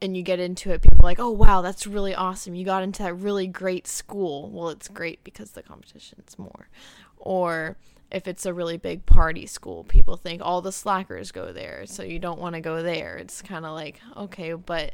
[0.00, 2.54] and you get into it, people are like, oh, wow, that's really awesome.
[2.54, 4.50] You got into that really great school.
[4.50, 6.68] Well, it's great because the competition's more.
[7.16, 7.76] Or
[8.10, 11.84] if it's a really big party school, people think all the slackers go there.
[11.86, 13.16] So you don't want to go there.
[13.16, 14.92] It's kind of like, okay, but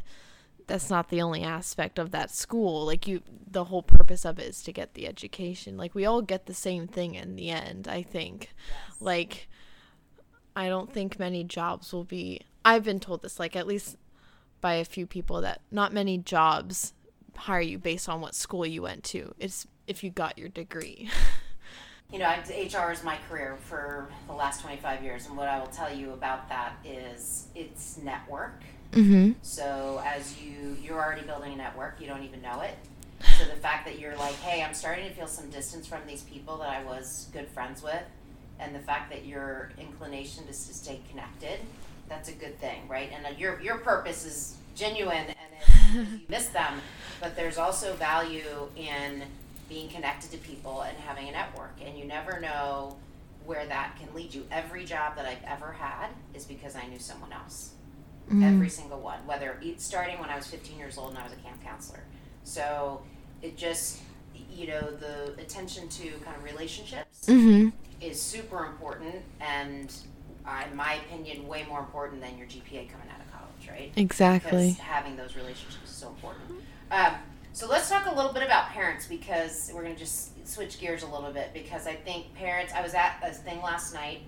[0.67, 4.49] that's not the only aspect of that school like you the whole purpose of it
[4.49, 7.87] is to get the education like we all get the same thing in the end
[7.87, 8.55] i think
[9.01, 9.49] like
[10.57, 13.97] i don't think many jobs will be i've been told this like at least
[14.65, 16.95] by a few people that not many jobs
[17.37, 21.11] hire you based on what school you went to it's if you got your degree
[22.13, 25.67] You know, HR is my career for the last 25 years, and what I will
[25.67, 28.63] tell you about that is it's network.
[28.93, 32.77] mm-hmm So as you you're already building a network, you don't even know it.
[33.39, 36.23] So the fact that you're like, hey, I'm starting to feel some distance from these
[36.23, 38.05] people that I was good friends with,
[38.61, 41.59] and the fact that your inclination is to stay connected,
[42.09, 43.11] that's a good thing, right?
[43.15, 46.81] And uh, your your purpose is genuine, and you miss them,
[47.21, 49.23] but there's also value in
[49.69, 52.97] being connected to people and having a network, and you never know
[53.47, 54.47] where that can lead you.
[54.51, 57.71] Every job that I've ever had is because I knew someone else
[58.43, 61.33] every single one, whether it starting when I was 15 years old and I was
[61.35, 62.03] a camp counselor.
[62.43, 63.03] So
[63.43, 64.01] it just,
[64.51, 67.69] you know, the attention to kind of relationships mm-hmm
[68.01, 69.95] is super important and,
[70.47, 73.93] uh, in my opinion, way more important than your GPA coming out of college, right?
[73.97, 76.45] exactly Because having those relationships is so important.
[76.91, 77.15] Um,
[77.53, 81.03] so let's talk a little bit about parents because we're going to just switch gears
[81.03, 84.21] a little bit because I think parents, I was at a thing last night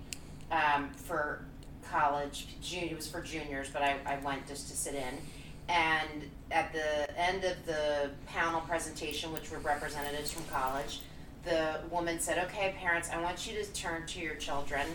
[0.49, 1.45] um, for
[1.91, 5.17] college, June, it was for juniors, but I, I went just to sit in.
[5.69, 11.01] And at the end of the panel presentation, which were representatives from college,
[11.43, 14.87] the woman said, Okay, parents, I want you to turn to your children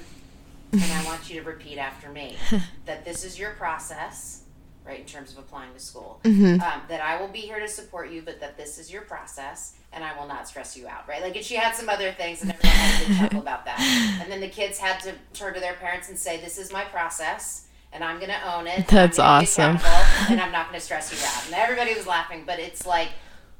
[0.72, 2.36] and I want you to repeat after me
[2.86, 4.44] that this is your process,
[4.84, 6.20] right, in terms of applying to school.
[6.24, 9.02] mm-hmm Um, that I will be here to support you, but that this is your
[9.02, 11.20] process and I will not stress you out, right?
[11.22, 13.78] Like, and she had some other things, and everyone had good chuckle about that.
[14.22, 16.84] And then the kids had to turn to their parents and say, This is my
[16.84, 17.66] process.
[17.92, 18.88] And I'm gonna own it.
[18.88, 19.78] That's awesome.
[20.30, 21.44] And I'm not gonna stress you out.
[21.44, 23.10] And everybody was laughing, but it's like,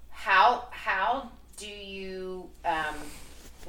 [0.09, 2.95] how how do you um,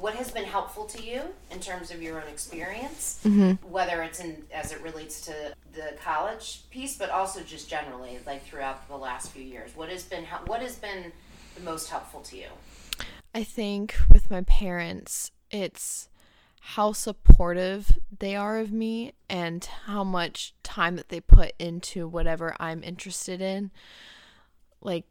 [0.04, 3.52] what has been helpful to you in terms of your own experience mm-hmm.
[3.66, 5.32] whether it's in as it relates to
[5.72, 9.70] the college piece but also just generally like throughout the last few years?
[9.74, 11.10] What has been what has been
[11.54, 12.48] the most helpful to you?
[13.34, 16.10] I think with my parents, it's
[16.60, 22.54] how supportive they are of me and how much time that they put into whatever
[22.60, 23.70] I'm interested in.
[24.82, 25.06] Like,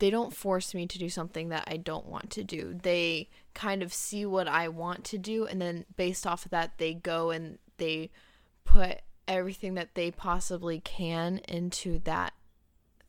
[0.00, 2.76] they don't force me to do something that I don't want to do.
[2.82, 6.78] They kind of see what I want to do, and then based off of that,
[6.78, 8.10] they go and they
[8.64, 12.32] put everything that they possibly can into that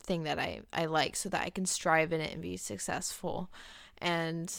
[0.04, 3.50] thing that I, I like so that I can strive in it and be successful.
[3.98, 4.54] And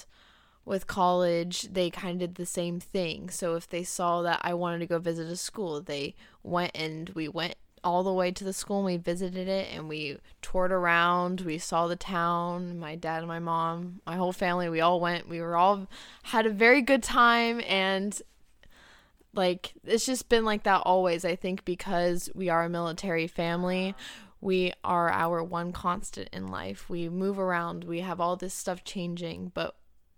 [0.64, 3.28] with college, they kind of did the same thing.
[3.28, 7.10] So if they saw that I wanted to go visit a school, they went and
[7.10, 10.72] we went all the way to the school and we visited it and we toured
[10.72, 11.40] around.
[11.42, 12.78] We saw the town.
[12.78, 15.28] My dad and my mom, my whole family, we all went.
[15.28, 15.88] We were all
[16.24, 18.20] had a very good time and
[19.34, 23.94] like it's just been like that always i think because we are a military family
[24.42, 28.84] we are our one constant in life we move around we have all this stuff
[28.84, 29.74] changing but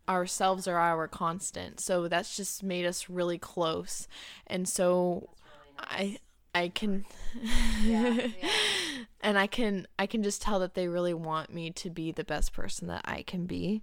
[0.08, 1.80] ourselves are our constant.
[1.80, 4.06] So that's just made us really close.
[4.46, 5.30] And so
[5.78, 6.18] I
[6.55, 7.05] I can
[9.20, 12.24] and I can I can just tell that they really want me to be the
[12.24, 13.82] best person that I can be.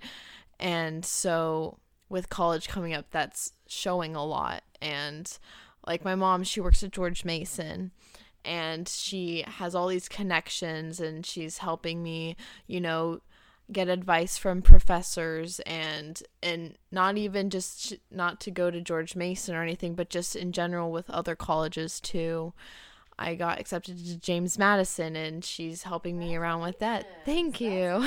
[0.60, 1.78] And so
[2.10, 5.38] with college coming up that's showing a lot and
[5.88, 7.92] like my mom she works at George Mason
[8.44, 12.36] and she has all these connections and she's helping me,
[12.68, 13.22] you know,
[13.72, 19.56] get advice from professors and and not even just not to go to George Mason
[19.56, 22.54] or anything but just in general with other colleges too.
[23.18, 27.06] I got accepted to James Madison and she's helping me around with that.
[27.24, 28.04] Thank you.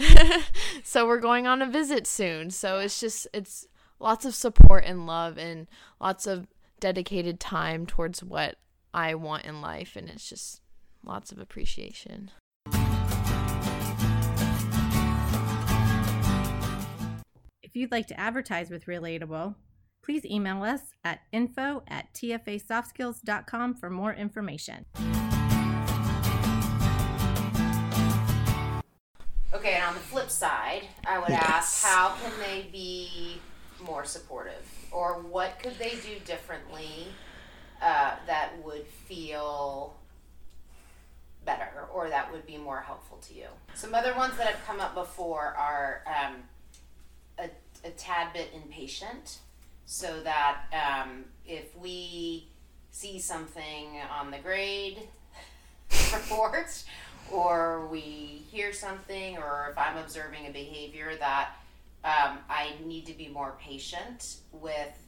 [0.82, 2.50] so we're going on a visit soon.
[2.50, 3.66] So it's just it's
[4.00, 5.68] lots of support and love and
[6.00, 6.48] lots of
[6.80, 8.56] dedicated time towards what
[8.92, 10.62] I want in life and it's just
[11.04, 12.30] lots of appreciation.
[17.68, 19.54] If you'd like to advertise with Relatable,
[20.02, 24.86] please email us at info at tfasoftskills.com for more information.
[29.52, 33.38] Okay, and on the flip side, I would ask how can they be
[33.84, 34.66] more supportive?
[34.90, 37.08] Or what could they do differently
[37.82, 39.94] uh, that would feel
[41.44, 43.48] better or that would be more helpful to you?
[43.74, 46.36] Some other ones that have come up before are um,
[47.84, 49.38] a, tad bit impatient
[49.86, 52.48] so that um, if we
[52.90, 54.98] see something on the grade
[56.12, 56.82] report
[57.30, 58.00] or we
[58.50, 61.50] hear something or if I'm observing a behavior that
[62.04, 65.06] um, I need to be more patient with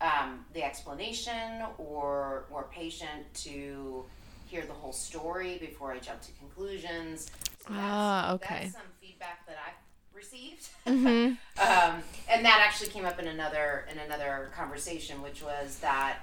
[0.00, 4.04] um, the explanation or more patient to
[4.46, 7.26] hear the whole story before I jump to conclusions.
[7.66, 8.60] So that's, Ah, okay.
[8.62, 9.85] That's some feedback that I've
[10.16, 10.68] received.
[10.86, 11.36] Mhm.
[11.58, 16.18] um, and that actually came up in another in another conversation, which was that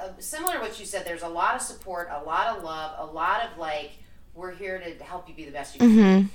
[0.00, 1.04] uh, similar to what you said.
[1.06, 3.92] There's a lot of support, a lot of love, a lot of like
[4.34, 5.88] we're here to help you be the best you can.
[5.96, 6.22] Mhm.
[6.24, 6.28] be.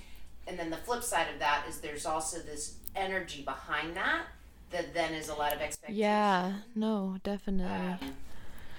[0.47, 4.23] And then the flip side of that is there's also this energy behind that
[4.71, 5.99] that then is a lot of expectation.
[5.99, 7.65] Yeah, no, definitely.
[8.07, 8.15] Um,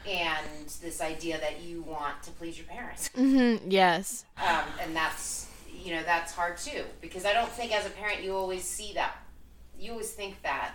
[0.07, 3.11] and this idea that you want to please your parents.
[3.17, 3.61] Mhm.
[3.69, 4.25] Yes.
[4.37, 5.49] Um, and that's
[5.85, 8.93] you know that's hard too because I don't think as a parent you always see
[8.95, 9.17] that.
[9.79, 10.75] You always think that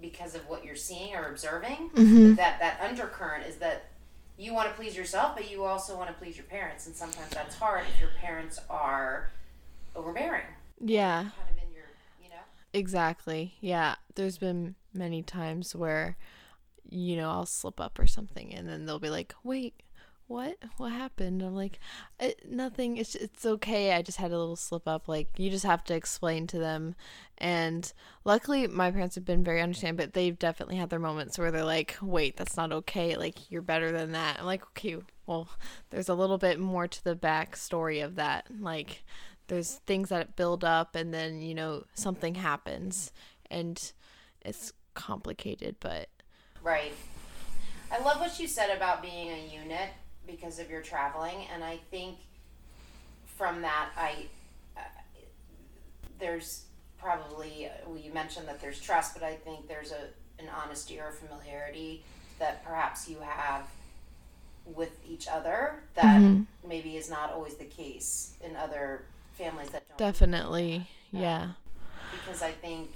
[0.00, 2.36] because of what you're seeing or observing Mhm.
[2.36, 3.86] that that undercurrent is that
[4.36, 7.30] you want to please yourself but you also want to please your parents and sometimes
[7.30, 9.30] that's hard if your parents are
[9.96, 10.46] overbearing
[10.80, 11.30] Yeah.
[11.36, 11.86] kind of in your
[12.22, 12.36] you know
[12.72, 13.54] Exactly.
[13.60, 13.96] Yeah.
[14.14, 16.16] There's been many times where,
[16.88, 19.82] you know, I'll slip up or something, and then they'll be like, "Wait,
[20.28, 20.56] what?
[20.76, 21.80] What happened?" I'm like,
[22.20, 22.96] "Uh, "Nothing.
[22.96, 23.92] It's it's okay.
[23.92, 25.08] I just had a little slip up.
[25.08, 26.94] Like you just have to explain to them."
[27.38, 27.92] And
[28.24, 31.64] luckily, my parents have been very understanding, but they've definitely had their moments where they're
[31.64, 33.16] like, "Wait, that's not okay.
[33.16, 35.48] Like you're better than that." I'm like, "Okay, well,
[35.90, 38.46] there's a little bit more to the backstory of that.
[38.60, 39.04] Like."
[39.48, 43.12] there's things that build up and then you know something happens
[43.50, 43.92] and
[44.42, 46.08] it's complicated but
[46.62, 46.92] Right.
[47.90, 49.90] I love what you said about being a unit
[50.28, 52.18] because of your traveling, and I think
[53.36, 54.26] from that, I
[54.76, 54.80] uh,
[56.20, 56.64] there's
[56.98, 60.08] probably well, you mentioned that there's trust, but I think there's a
[60.40, 62.04] an honesty or a familiarity
[62.38, 63.66] that perhaps you have
[64.64, 66.46] with each other that Mhm.
[66.64, 69.02] maybe is not always the case in other
[69.36, 71.52] families that don't definitely yeah
[72.12, 72.90] because I think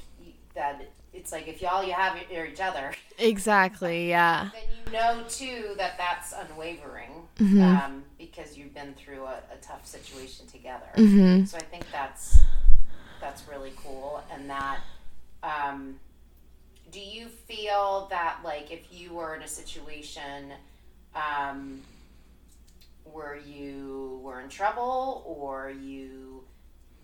[0.54, 5.22] that it's like if y'all you have are each other exactly yeah then you know
[5.28, 7.62] too that that's unwavering Mhm.
[7.84, 10.86] um, because you've been through a, a tough situation together.
[10.96, 11.48] Mhm.
[11.48, 12.38] So I think that's
[13.20, 14.80] that's really cool, and that.
[15.42, 15.98] Um,
[16.90, 20.52] do you feel that like if you were in a situation
[21.16, 21.80] um,
[23.04, 26.44] where you were in trouble or you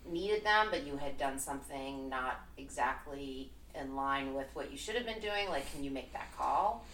[0.09, 4.95] needed them but you had done something not exactly in line with what you should
[4.95, 6.85] have been doing like can you make that call?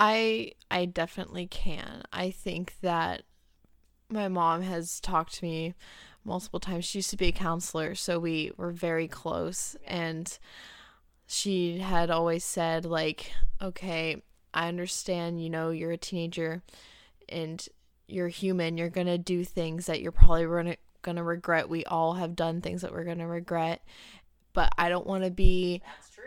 [0.00, 2.02] I i definitely can.
[2.12, 3.22] I think that
[4.08, 5.74] my mom has talked to me
[6.24, 6.84] multiple times.
[6.84, 10.38] She used to be a counselor so we were very close and
[11.26, 14.22] she had always said like okay
[14.54, 16.62] i understand you know you're a teenager
[17.28, 17.68] and
[18.08, 18.78] you're human.
[18.78, 20.46] You're gonna do things that you're probably
[21.02, 23.82] gonna, gonna regret we all have done things that we're gonna regret
[24.52, 26.24] but i don't want to be that's true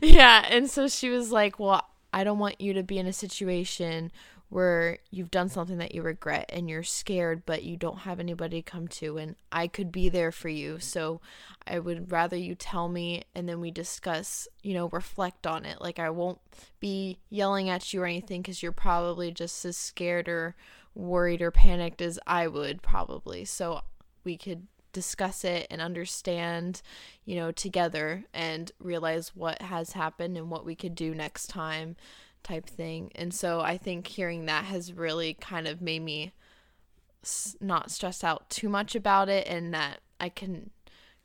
[0.00, 3.12] yeah, and so she was like, "Well, I don't want you to be in a
[3.12, 4.12] situation
[4.48, 8.60] where you've done something that you regret and you're scared but you don't have anybody
[8.60, 10.78] to come to and I could be there for you.
[10.78, 11.22] So
[11.66, 15.80] I would rather you tell me and then we discuss, you know, reflect on it.
[15.80, 16.38] Like I won't
[16.80, 20.54] be yelling at you or anything cuz you're probably just as scared or
[20.94, 23.44] worried or panicked as I would probably.
[23.44, 23.82] So
[24.24, 26.82] we could discuss it and understand,
[27.24, 31.96] you know, together and realize what has happened and what we could do next time
[32.42, 33.10] type thing.
[33.14, 36.32] And so I think hearing that has really kind of made me
[37.60, 40.70] not stress out too much about it and that I can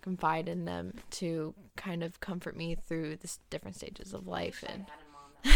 [0.02, 4.86] confide in them to kind of comfort me through the different stages of life and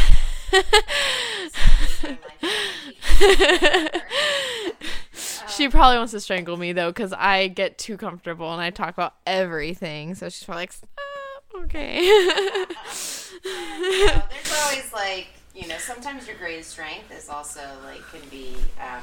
[5.47, 8.93] she probably wants to strangle me though because I get too comfortable and I talk
[8.93, 10.15] about everything.
[10.15, 10.91] So she's probably like, "Stop,
[11.63, 12.09] okay.
[13.43, 18.55] Well, there's always like you know sometimes your greatest strength is also like can be
[18.79, 19.01] um,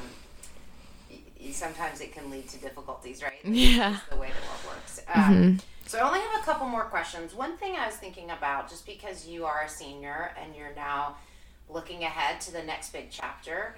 [1.51, 3.97] sometimes it can lead to difficulties right Like, Yeah.
[4.09, 7.57] the way the world works um, so i only have a couple more questions one
[7.57, 11.17] thing i was thinking about just because you are a senior and you're now
[11.69, 13.75] looking ahead to the next big chapter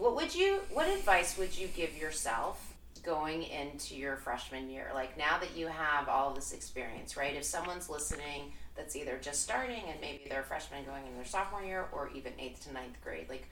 [0.00, 2.74] what would you what advice would you give yourself
[3.04, 4.90] going into your freshman year?
[4.94, 7.34] Like now that you have all this experience right?
[7.36, 11.24] If someone's listening that's either just starting and maybe they're a freshman going in their
[11.24, 13.48] sophomore year or even eighth to ninth grade like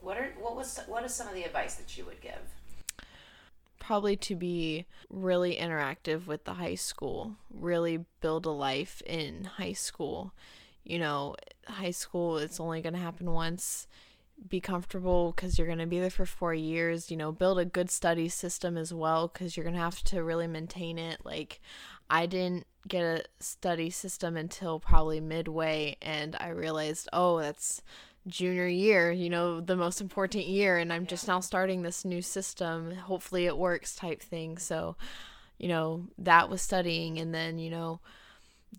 [0.00, 2.40] what are what was what is some of the advice that you would give?
[3.78, 9.72] Probably to be really interactive with the high school, really build a life in high
[9.72, 10.32] school.
[10.84, 13.86] You know, high school it's only going to happen once.
[14.48, 17.64] Be comfortable cuz you're going to be there for 4 years, you know, build a
[17.64, 21.24] good study system as well cuz you're going to have to really maintain it.
[21.24, 21.60] Like
[22.08, 27.82] I didn't get a study system until probably midway and I realized, "Oh, that's
[28.26, 32.22] junior year, you know, the most important year, and I'm just now starting this new
[32.22, 32.92] system.
[32.94, 34.58] Hopefully it works type thing.
[34.58, 34.96] So,
[35.58, 37.18] you know, that was studying.
[37.18, 38.00] And then, you know,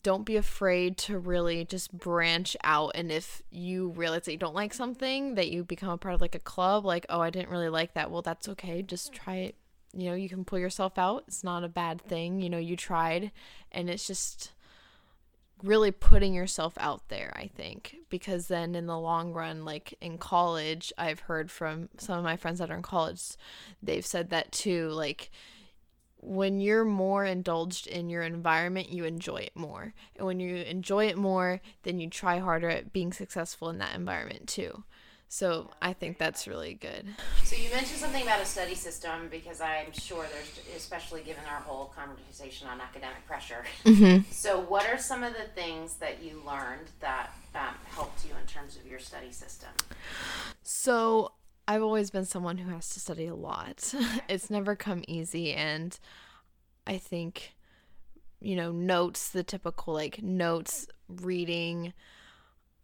[0.04, 2.92] don't be afraid to really just branch out.
[2.96, 6.22] And if you realize that you don't like something, that you become a part of
[6.22, 8.10] like a club, like, oh, I didn't really like that.
[8.10, 8.82] Well, that's okay.
[8.82, 9.56] Just try it.
[9.94, 11.26] You know, you can pull yourself out.
[11.28, 12.42] It's not a bad thing.
[12.42, 13.32] You know, you tried,
[13.72, 14.54] and it's just
[15.62, 20.18] really putting yourself out there, I think, because then in the long run, like in
[20.18, 23.22] college, I've heard from some of my friends that are in college,
[23.84, 24.90] they've said that too.
[24.90, 25.30] Like,
[26.22, 29.94] when you're more indulged in your environment, you enjoy it more.
[30.16, 33.96] And when you enjoy it more, then you try harder at being successful in that
[33.96, 34.84] environment too.
[35.34, 37.08] So I think that's really good.
[37.46, 41.62] So you mentioned something about a study system because I'm sure there's, especially given our
[41.62, 43.64] whole conversation on academic pressure.
[44.30, 48.46] So what are some of the things that you learned that um, helped you in
[48.46, 49.70] terms of your study system?
[50.64, 51.32] So
[51.72, 53.94] I've always been someone who has to study a lot.
[54.28, 55.98] it's never come easy and
[56.86, 57.56] I think
[58.42, 61.94] you know, notes, the typical like notes, reading,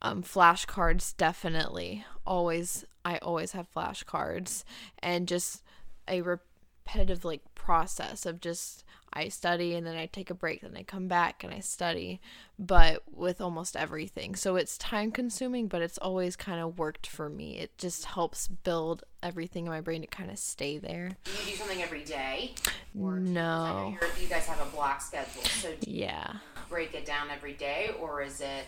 [0.02, 2.06] um flashcards definitely.
[2.26, 4.64] Always I always have flashcards
[5.00, 5.64] and just
[6.08, 10.76] a repetitive like process of just I study and then I take a break, then
[10.78, 12.20] I come back and I study,
[12.60, 14.36] but with almost everything.
[14.36, 17.58] So it's time consuming, but it's always kind of worked for me.
[17.58, 21.18] It just helps build everything in my brain to kind of stay there.
[21.24, 22.54] Do you do something every day?
[23.00, 23.98] Or do you- I know No.
[24.02, 25.44] you're- guys have a block schedule.
[25.44, 26.34] So do you Yeah.
[26.70, 28.66] break it down every day or is it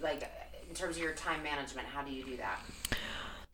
[0.00, 0.22] like
[0.68, 2.60] in terms of your time management, how do you do that?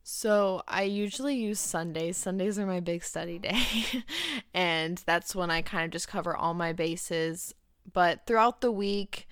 [0.06, 2.18] So I usually use Sundays.
[2.18, 4.04] Sundays are my big study day.
[4.54, 7.54] and that's when I kind of just cover all my bases.
[7.90, 9.26] But throughout the week,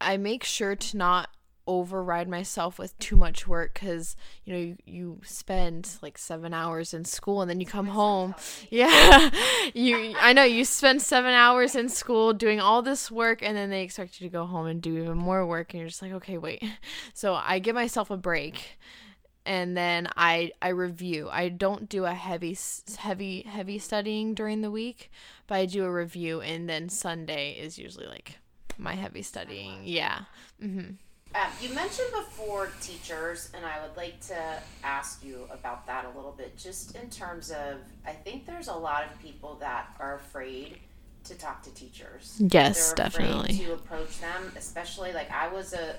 [0.00, 1.28] I make sure to not
[1.66, 6.92] override myself with too much work because you know you, you spend like seven hours
[6.92, 8.34] in school and then you come home
[8.68, 9.30] yeah
[9.74, 13.70] you i know you spend seven hours in school doing all this work and then
[13.70, 16.12] they expect you to go home and do even more work and you're just like
[16.12, 16.62] okay wait
[17.14, 18.76] so i give myself a break
[19.46, 21.28] and then I I review.
[21.30, 22.56] I don't do a heavy
[22.98, 25.10] heavy heavy studying during the week,
[25.46, 28.38] but I do a review and then Sunday is usually like
[28.78, 29.82] my heavy studying.
[29.84, 30.22] Yeah.
[30.62, 30.96] Mhm.
[31.34, 36.16] Um, you mentioned before teachers, and I would like to ask you about that a
[36.16, 40.14] little bit, just in terms of I think there's a lot of people that are
[40.14, 40.78] afraid
[41.24, 42.36] to talk to teachers.
[42.38, 43.58] Yes, They're definitely.
[43.58, 45.96] To approach them, especially like I was a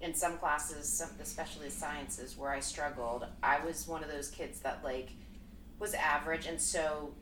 [0.00, 3.26] in some classes, some, especially sciences, where I struggled.
[3.42, 5.10] I was one of those kids that like
[5.78, 7.12] was average, and so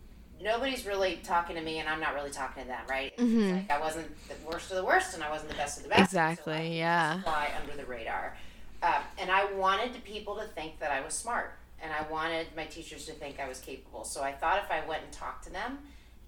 [0.41, 3.17] nobody's really talking to me, and I'm not really talking to them, right?
[3.17, 3.53] Mhm.
[3.57, 5.89] Like I wasn't the worst of the worst, and I wasn't the best of the
[5.89, 6.13] best.
[6.13, 7.23] so I Exactly, could yeah.
[7.23, 8.37] Fly under the radar.
[8.81, 11.53] uh, and I wanted people to think that I was smart,
[11.83, 14.05] and I wanted my teachers to think I was capable.
[14.05, 15.79] So I thought if I went and talked to them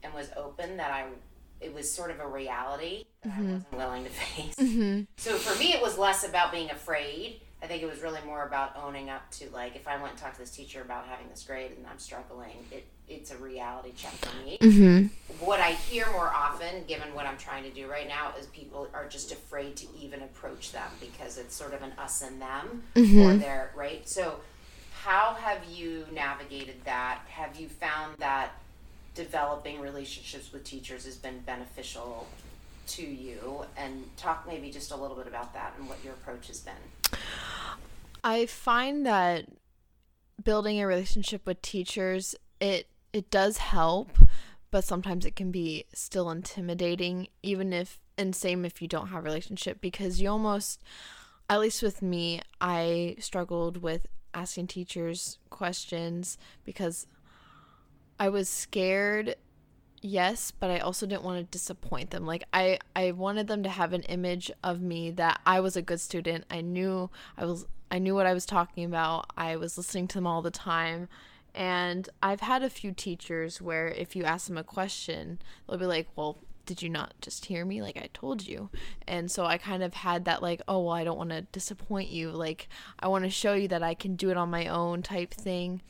[0.02, 1.04] and was open, that I
[1.60, 3.52] it was sort of a reality that I mm-hmm.
[3.52, 4.54] wasn't willing to face.
[4.56, 5.02] Mm-hmm.
[5.16, 7.40] So for me, it was less about being afraid.
[7.62, 10.18] I think it was really more about owning up to like if I went and
[10.18, 13.92] talked to this teacher about having this grade and I'm struggling, it it's a reality
[13.96, 14.56] check for me.
[14.60, 15.44] Mm-hmm.
[15.44, 18.88] What I hear more often, given what I'm trying to do right now, is people
[18.94, 22.84] are just afraid to even approach them because it's sort of an us and them
[22.96, 24.08] or they're right.
[24.08, 24.36] So
[25.02, 27.20] how have you navigated that?
[27.28, 28.52] Have you found that
[29.14, 32.26] developing relationships with teachers has been beneficial
[32.88, 33.64] to you?
[33.76, 37.18] And talk maybe just a little bit about that and what your approach has been.
[38.22, 39.46] I find that
[40.42, 44.10] building a relationship with teachers it it does help,
[44.70, 49.24] but sometimes it can be still intimidating even if and same if you don't have
[49.24, 50.82] relationship because you almost
[51.48, 57.08] at least with me, I struggled with asking teachers questions because
[58.20, 59.34] I was scared
[60.02, 62.24] yes but i also didn't want to disappoint them.
[62.24, 65.82] Like i i wanted them to have an image of me that i was a
[65.82, 66.44] good student.
[66.50, 69.26] I knew i was i knew what i was talking about.
[69.36, 71.08] I was listening to them all the time.
[71.54, 75.86] And i've had a few teachers where if you ask them a question they'll be
[75.86, 77.82] like well did you not just hear me?
[77.82, 78.70] Like i told you.
[79.08, 82.10] And so i kind of had that like oh well i don't want to disappoint
[82.10, 82.30] you.
[82.30, 82.68] Like
[83.00, 85.82] i want to show you that i can do it on my own type thing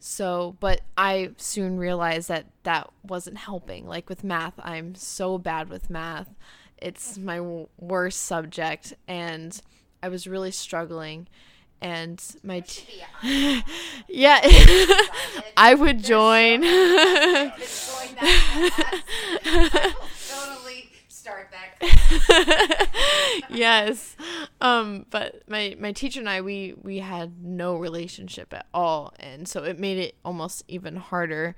[0.00, 3.86] so, but I soon realized that that wasn't helping.
[3.86, 6.28] Like with math, I'm so bad with math.
[6.76, 9.60] It's my w- worst subject and
[10.02, 11.26] I was really struggling
[11.80, 13.02] and my t-
[14.08, 14.40] yeah
[15.56, 16.62] I would join
[21.28, 21.48] start
[23.50, 24.16] yes.
[24.60, 29.14] Um but my my teacher and i we we had no relationship at all.
[29.20, 31.54] And so it made it almost even harder.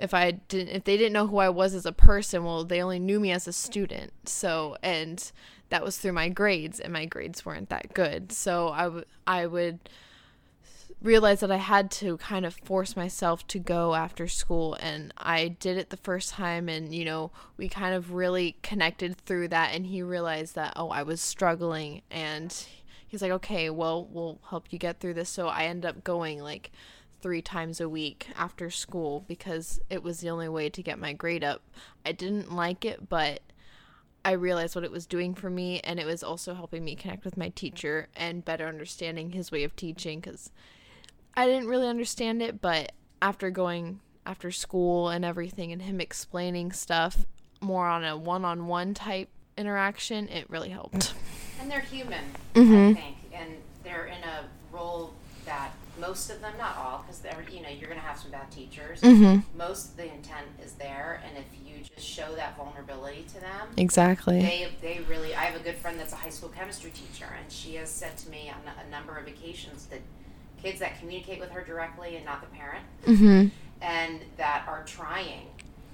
[0.00, 2.82] If i didn't if they didn't know who i was as a person well they
[2.82, 4.12] only knew me as a student.
[4.24, 5.30] So and
[5.68, 8.32] that was through my grades and my grades weren't that good.
[8.32, 8.68] So
[9.26, 9.88] i would
[11.02, 15.48] realized that I had to kind of force myself to go after school and I
[15.48, 19.74] did it the first time and you know we kind of really connected through that
[19.74, 22.66] and he realized that oh I was struggling and
[23.06, 26.42] he's like okay well we'll help you get through this so I ended up going
[26.42, 26.72] like
[27.20, 31.12] 3 times a week after school because it was the only way to get my
[31.12, 31.62] grade up.
[32.04, 33.40] I didn't like it but
[34.24, 37.24] I realized what it was doing for me, and it was also helping me connect
[37.24, 40.50] with my teacher and better understanding his way of teaching because
[41.36, 46.72] I didn't really understand it, but after going after school and everything and him explaining
[46.72, 47.26] stuff
[47.60, 51.14] more on a one on one type interaction, it really helped.
[51.60, 52.24] And they're human,
[52.54, 52.90] Mhm.
[52.90, 55.12] I think, and they're in a role
[55.46, 58.30] that most of them, not all, because they're you know you're going to have some
[58.30, 59.00] bad teachers.
[59.00, 59.56] Mm-hmm.
[59.56, 63.68] Most of the intent is there, and if you just show that vulnerability to them,
[63.76, 64.40] Exactly.
[64.40, 65.34] they they really.
[65.34, 68.18] I have a good friend that's a high school chemistry teacher, and she has said
[68.18, 70.00] to me on a number of occasions that
[70.62, 73.48] kids that communicate with her directly and not the parent, mm-hmm.
[73.82, 75.46] and that are trying.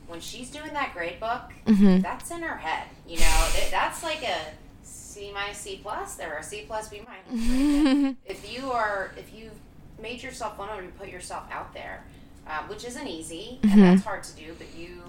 [0.06, 2.00] When she's doing that grade book, Mm-hmm.
[2.00, 2.86] that's in her head.
[3.06, 4.38] You know, that's like a
[4.82, 6.14] C minus C plus.
[6.16, 8.16] There are C plus B minus.
[8.26, 9.52] if you are, if you've
[10.00, 12.02] made yourself vulnerable, you put yourself out there,
[12.46, 13.72] uh, which isn't easy Mhm.
[13.72, 14.54] and that's hard to do.
[14.58, 15.02] But you,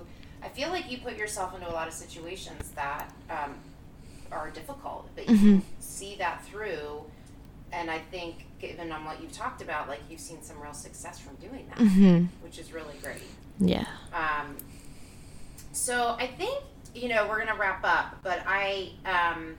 [0.43, 3.55] I feel like you put yourself into a lot of situations that um,
[4.31, 7.03] are difficult, but you see that through.
[7.71, 11.19] And I think, given on what you've talked about, like you've seen some real success
[11.19, 12.25] from doing that, Mm-hmm.
[12.41, 13.21] which is really great.
[13.59, 13.85] Yeah.
[14.13, 14.55] Um,
[15.73, 16.63] so I think
[16.95, 19.55] you know we're gonna wrap up, but I um,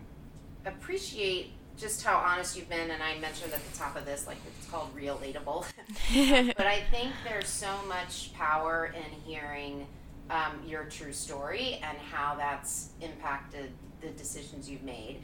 [0.65, 4.39] appreciate just how honest you've been, and I mentioned at the top of this, like
[4.47, 5.67] it's called relatable.
[6.57, 9.87] but I think there's so much power in hearing
[10.31, 15.21] um, your true story and how that's impacted the decisions you've made.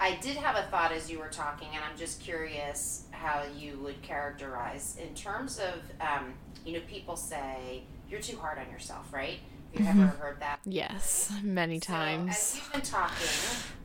[0.00, 3.78] I did have a thought as you were talking, and I'm just curious how you
[3.82, 6.34] would characterize in terms of, um,
[6.64, 9.38] you know, people say you're too hard on yourself, right?
[9.76, 10.60] Have you ever heard that?
[10.64, 11.30] yes.
[11.42, 12.30] Many So, times.
[12.30, 13.26] as you've been talking,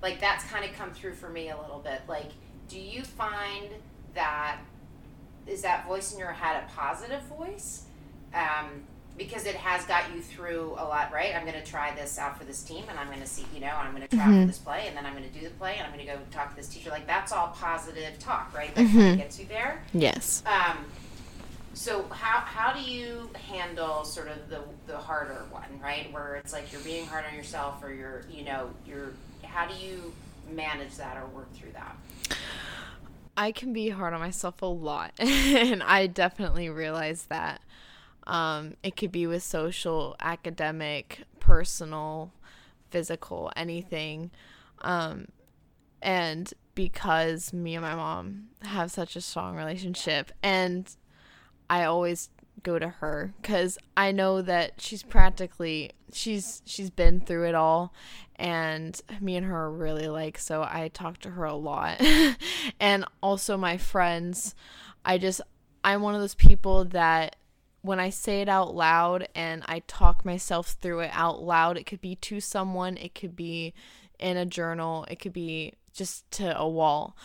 [0.02, 2.02] like that's kind of come through for me a little bit.
[2.08, 2.32] Like,
[2.70, 3.68] do you find
[4.14, 4.60] that
[5.46, 7.84] is that voice in your head a positive voice?
[8.34, 8.84] Um,
[9.18, 11.36] because it has got you through a lot, right?
[11.36, 13.62] I'm going to try this out for this team, and I'm going to see, you
[13.62, 15.46] know, I'm going to try out for this play, and then I'm going to do
[15.46, 16.90] the play, and I'm going to go talk to this teacher.
[16.90, 18.74] Like that's all positive talk, right?
[18.76, 19.84] That kind of gets you there.
[19.94, 20.44] yes.
[20.46, 20.86] Um,
[21.76, 26.12] so how how do you handle sort of the the harder one, right?
[26.12, 29.76] Where it's like you're being hard on yourself, or you're you know you're how do
[29.76, 30.14] you
[30.52, 31.96] manage that or work through that?
[33.36, 37.62] I can be hard on myself a lot, and I definitely realize that.
[38.26, 42.34] Um, it could be with social, academic, personal,
[42.90, 44.32] physical, anything.
[44.82, 45.28] Um,
[46.02, 50.96] and because me and my mom have such a strong relationship, and
[51.70, 52.30] I always
[52.62, 57.94] go to her because I know that she's practically she's she's been through it all
[58.36, 62.00] and me and her are really like so I talk to her a lot
[62.80, 64.54] and also my friends
[65.04, 65.42] I just
[65.84, 67.36] I'm one of those people that
[67.84, 71.86] when I say it out loud and I talk myself through it out loud it
[71.86, 73.74] could be to someone it could be
[74.20, 77.16] in a journal it could be just to a wall.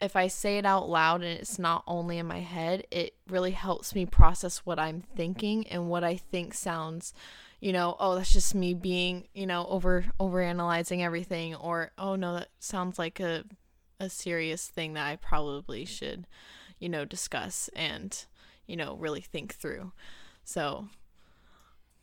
[0.00, 3.52] If I say it out loud and it's not only in my head, it really
[3.52, 7.14] helps me process what I'm thinking and what I think sounds,
[7.60, 12.16] you know, oh, that's just me being, you know, over over analyzing everything or oh
[12.16, 13.44] no, that sounds like a
[13.98, 16.26] a serious thing that I probably should,
[16.78, 18.24] you know, discuss and,
[18.66, 19.92] you know, really think through.
[20.44, 20.88] So,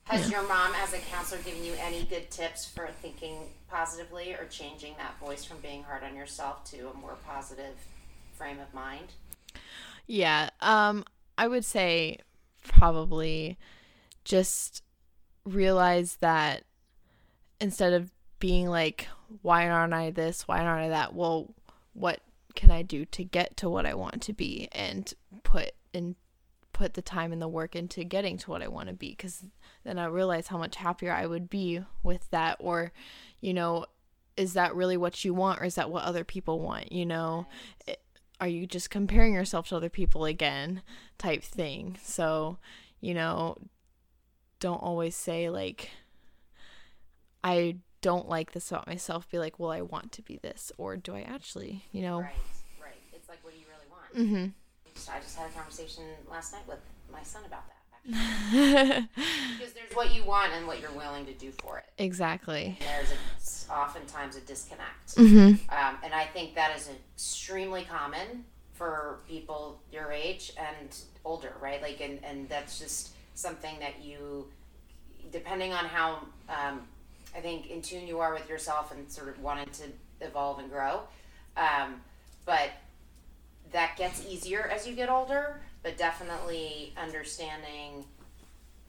[0.05, 0.39] has yeah.
[0.39, 3.37] your mom, as a counselor, given you any good tips for thinking
[3.69, 7.75] positively or changing that voice from being hard on yourself to a more positive
[8.33, 9.13] frame of mind?
[10.05, 11.05] Yeah, um,
[11.37, 12.19] I would say
[12.63, 13.57] probably
[14.25, 14.83] just
[15.45, 16.63] realize that
[17.61, 19.07] instead of being like,
[19.41, 20.47] why aren't I this?
[20.47, 21.13] Why aren't I that?
[21.13, 21.53] Well,
[21.93, 22.19] what
[22.55, 25.11] can I do to get to what I want to be and
[25.43, 26.15] put in
[26.73, 29.45] put the time and the work into getting to what I want to be because
[29.83, 32.91] then I realize how much happier I would be with that or
[33.39, 33.85] you know
[34.35, 37.45] is that really what you want or is that what other people want you know?
[37.87, 37.95] It, eh,
[38.41, 40.81] are you just comparing yourself to other people again
[41.17, 41.97] type thing?
[42.03, 42.57] So
[42.99, 43.57] you know
[44.59, 45.91] don't always say like
[47.43, 50.97] I don't like this about myself be like well I want to be this or
[50.97, 52.21] do I actually you know?
[52.21, 52.35] Right
[52.81, 53.01] right.
[53.13, 54.62] It's like what do you really want mm-hmm.
[54.95, 56.79] Mhm I just had a conversation last night with
[57.11, 57.73] my son about that.
[58.05, 61.85] because there's what you want and what you're willing to do for it.
[61.97, 62.77] Exactly.
[62.79, 65.15] And there's a, oftentimes a disconnect.
[65.15, 65.73] Mm-hmm.
[65.73, 71.81] Um, and I think that is extremely common for people your age and older, right?
[71.81, 74.47] Like, and, and that's just something that you,
[75.31, 76.81] depending on how, um,
[77.35, 79.83] I think, in tune you are with yourself and sort of wanting to
[80.25, 81.01] evolve and grow.
[81.55, 82.01] Um,
[82.45, 82.71] but
[83.73, 88.05] that gets easier as you get older, but definitely understanding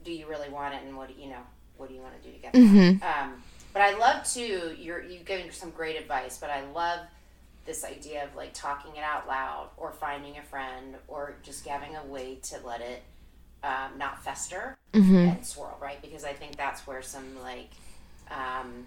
[0.04, 1.40] do you really want it and what do you know
[1.76, 2.62] what do you want to do to get there.
[2.62, 3.02] Mm-hmm.
[3.02, 7.00] Um, but I love too you're you giving some great advice, but I love
[7.64, 11.96] this idea of like talking it out loud or finding a friend or just having
[11.96, 13.02] a way to let it
[13.62, 15.16] um, not fester mm-hmm.
[15.16, 16.00] and swirl, right?
[16.02, 17.70] Because I think that's where some like
[18.30, 18.86] um,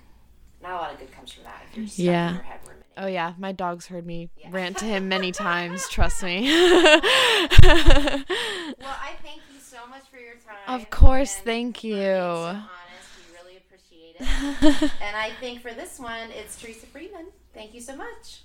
[0.61, 2.29] not a lot of good comes from that if you're stuck yeah.
[2.29, 2.87] in your head ruminating.
[2.97, 4.49] Oh yeah, my dog's heard me yeah.
[4.51, 5.87] rant to him many times.
[5.89, 6.43] Trust me.
[6.43, 6.63] well,
[7.61, 10.57] I thank you so much for your time.
[10.67, 11.95] Of course, thank you.
[11.95, 12.69] So honest,
[13.29, 14.91] we really appreciate it.
[15.01, 17.27] and I think for this one, it's Teresa Freeman.
[17.53, 18.41] Thank you so much.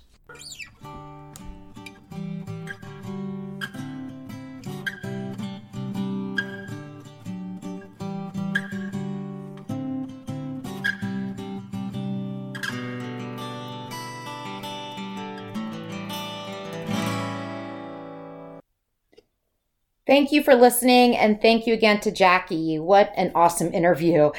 [20.05, 22.77] Thank you for listening, and thank you again to Jackie.
[22.77, 24.31] What an awesome interview.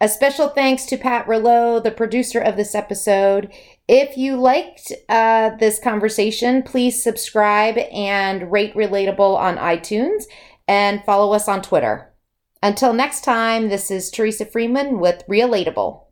[0.00, 3.52] A special thanks to Pat Rouleau, the producer of this episode.
[3.86, 10.24] If you liked uh, this conversation, please subscribe and rate Relatable on iTunes
[10.66, 12.12] and follow us on Twitter.
[12.60, 16.03] Until next time, this is Teresa Freeman with Relatable.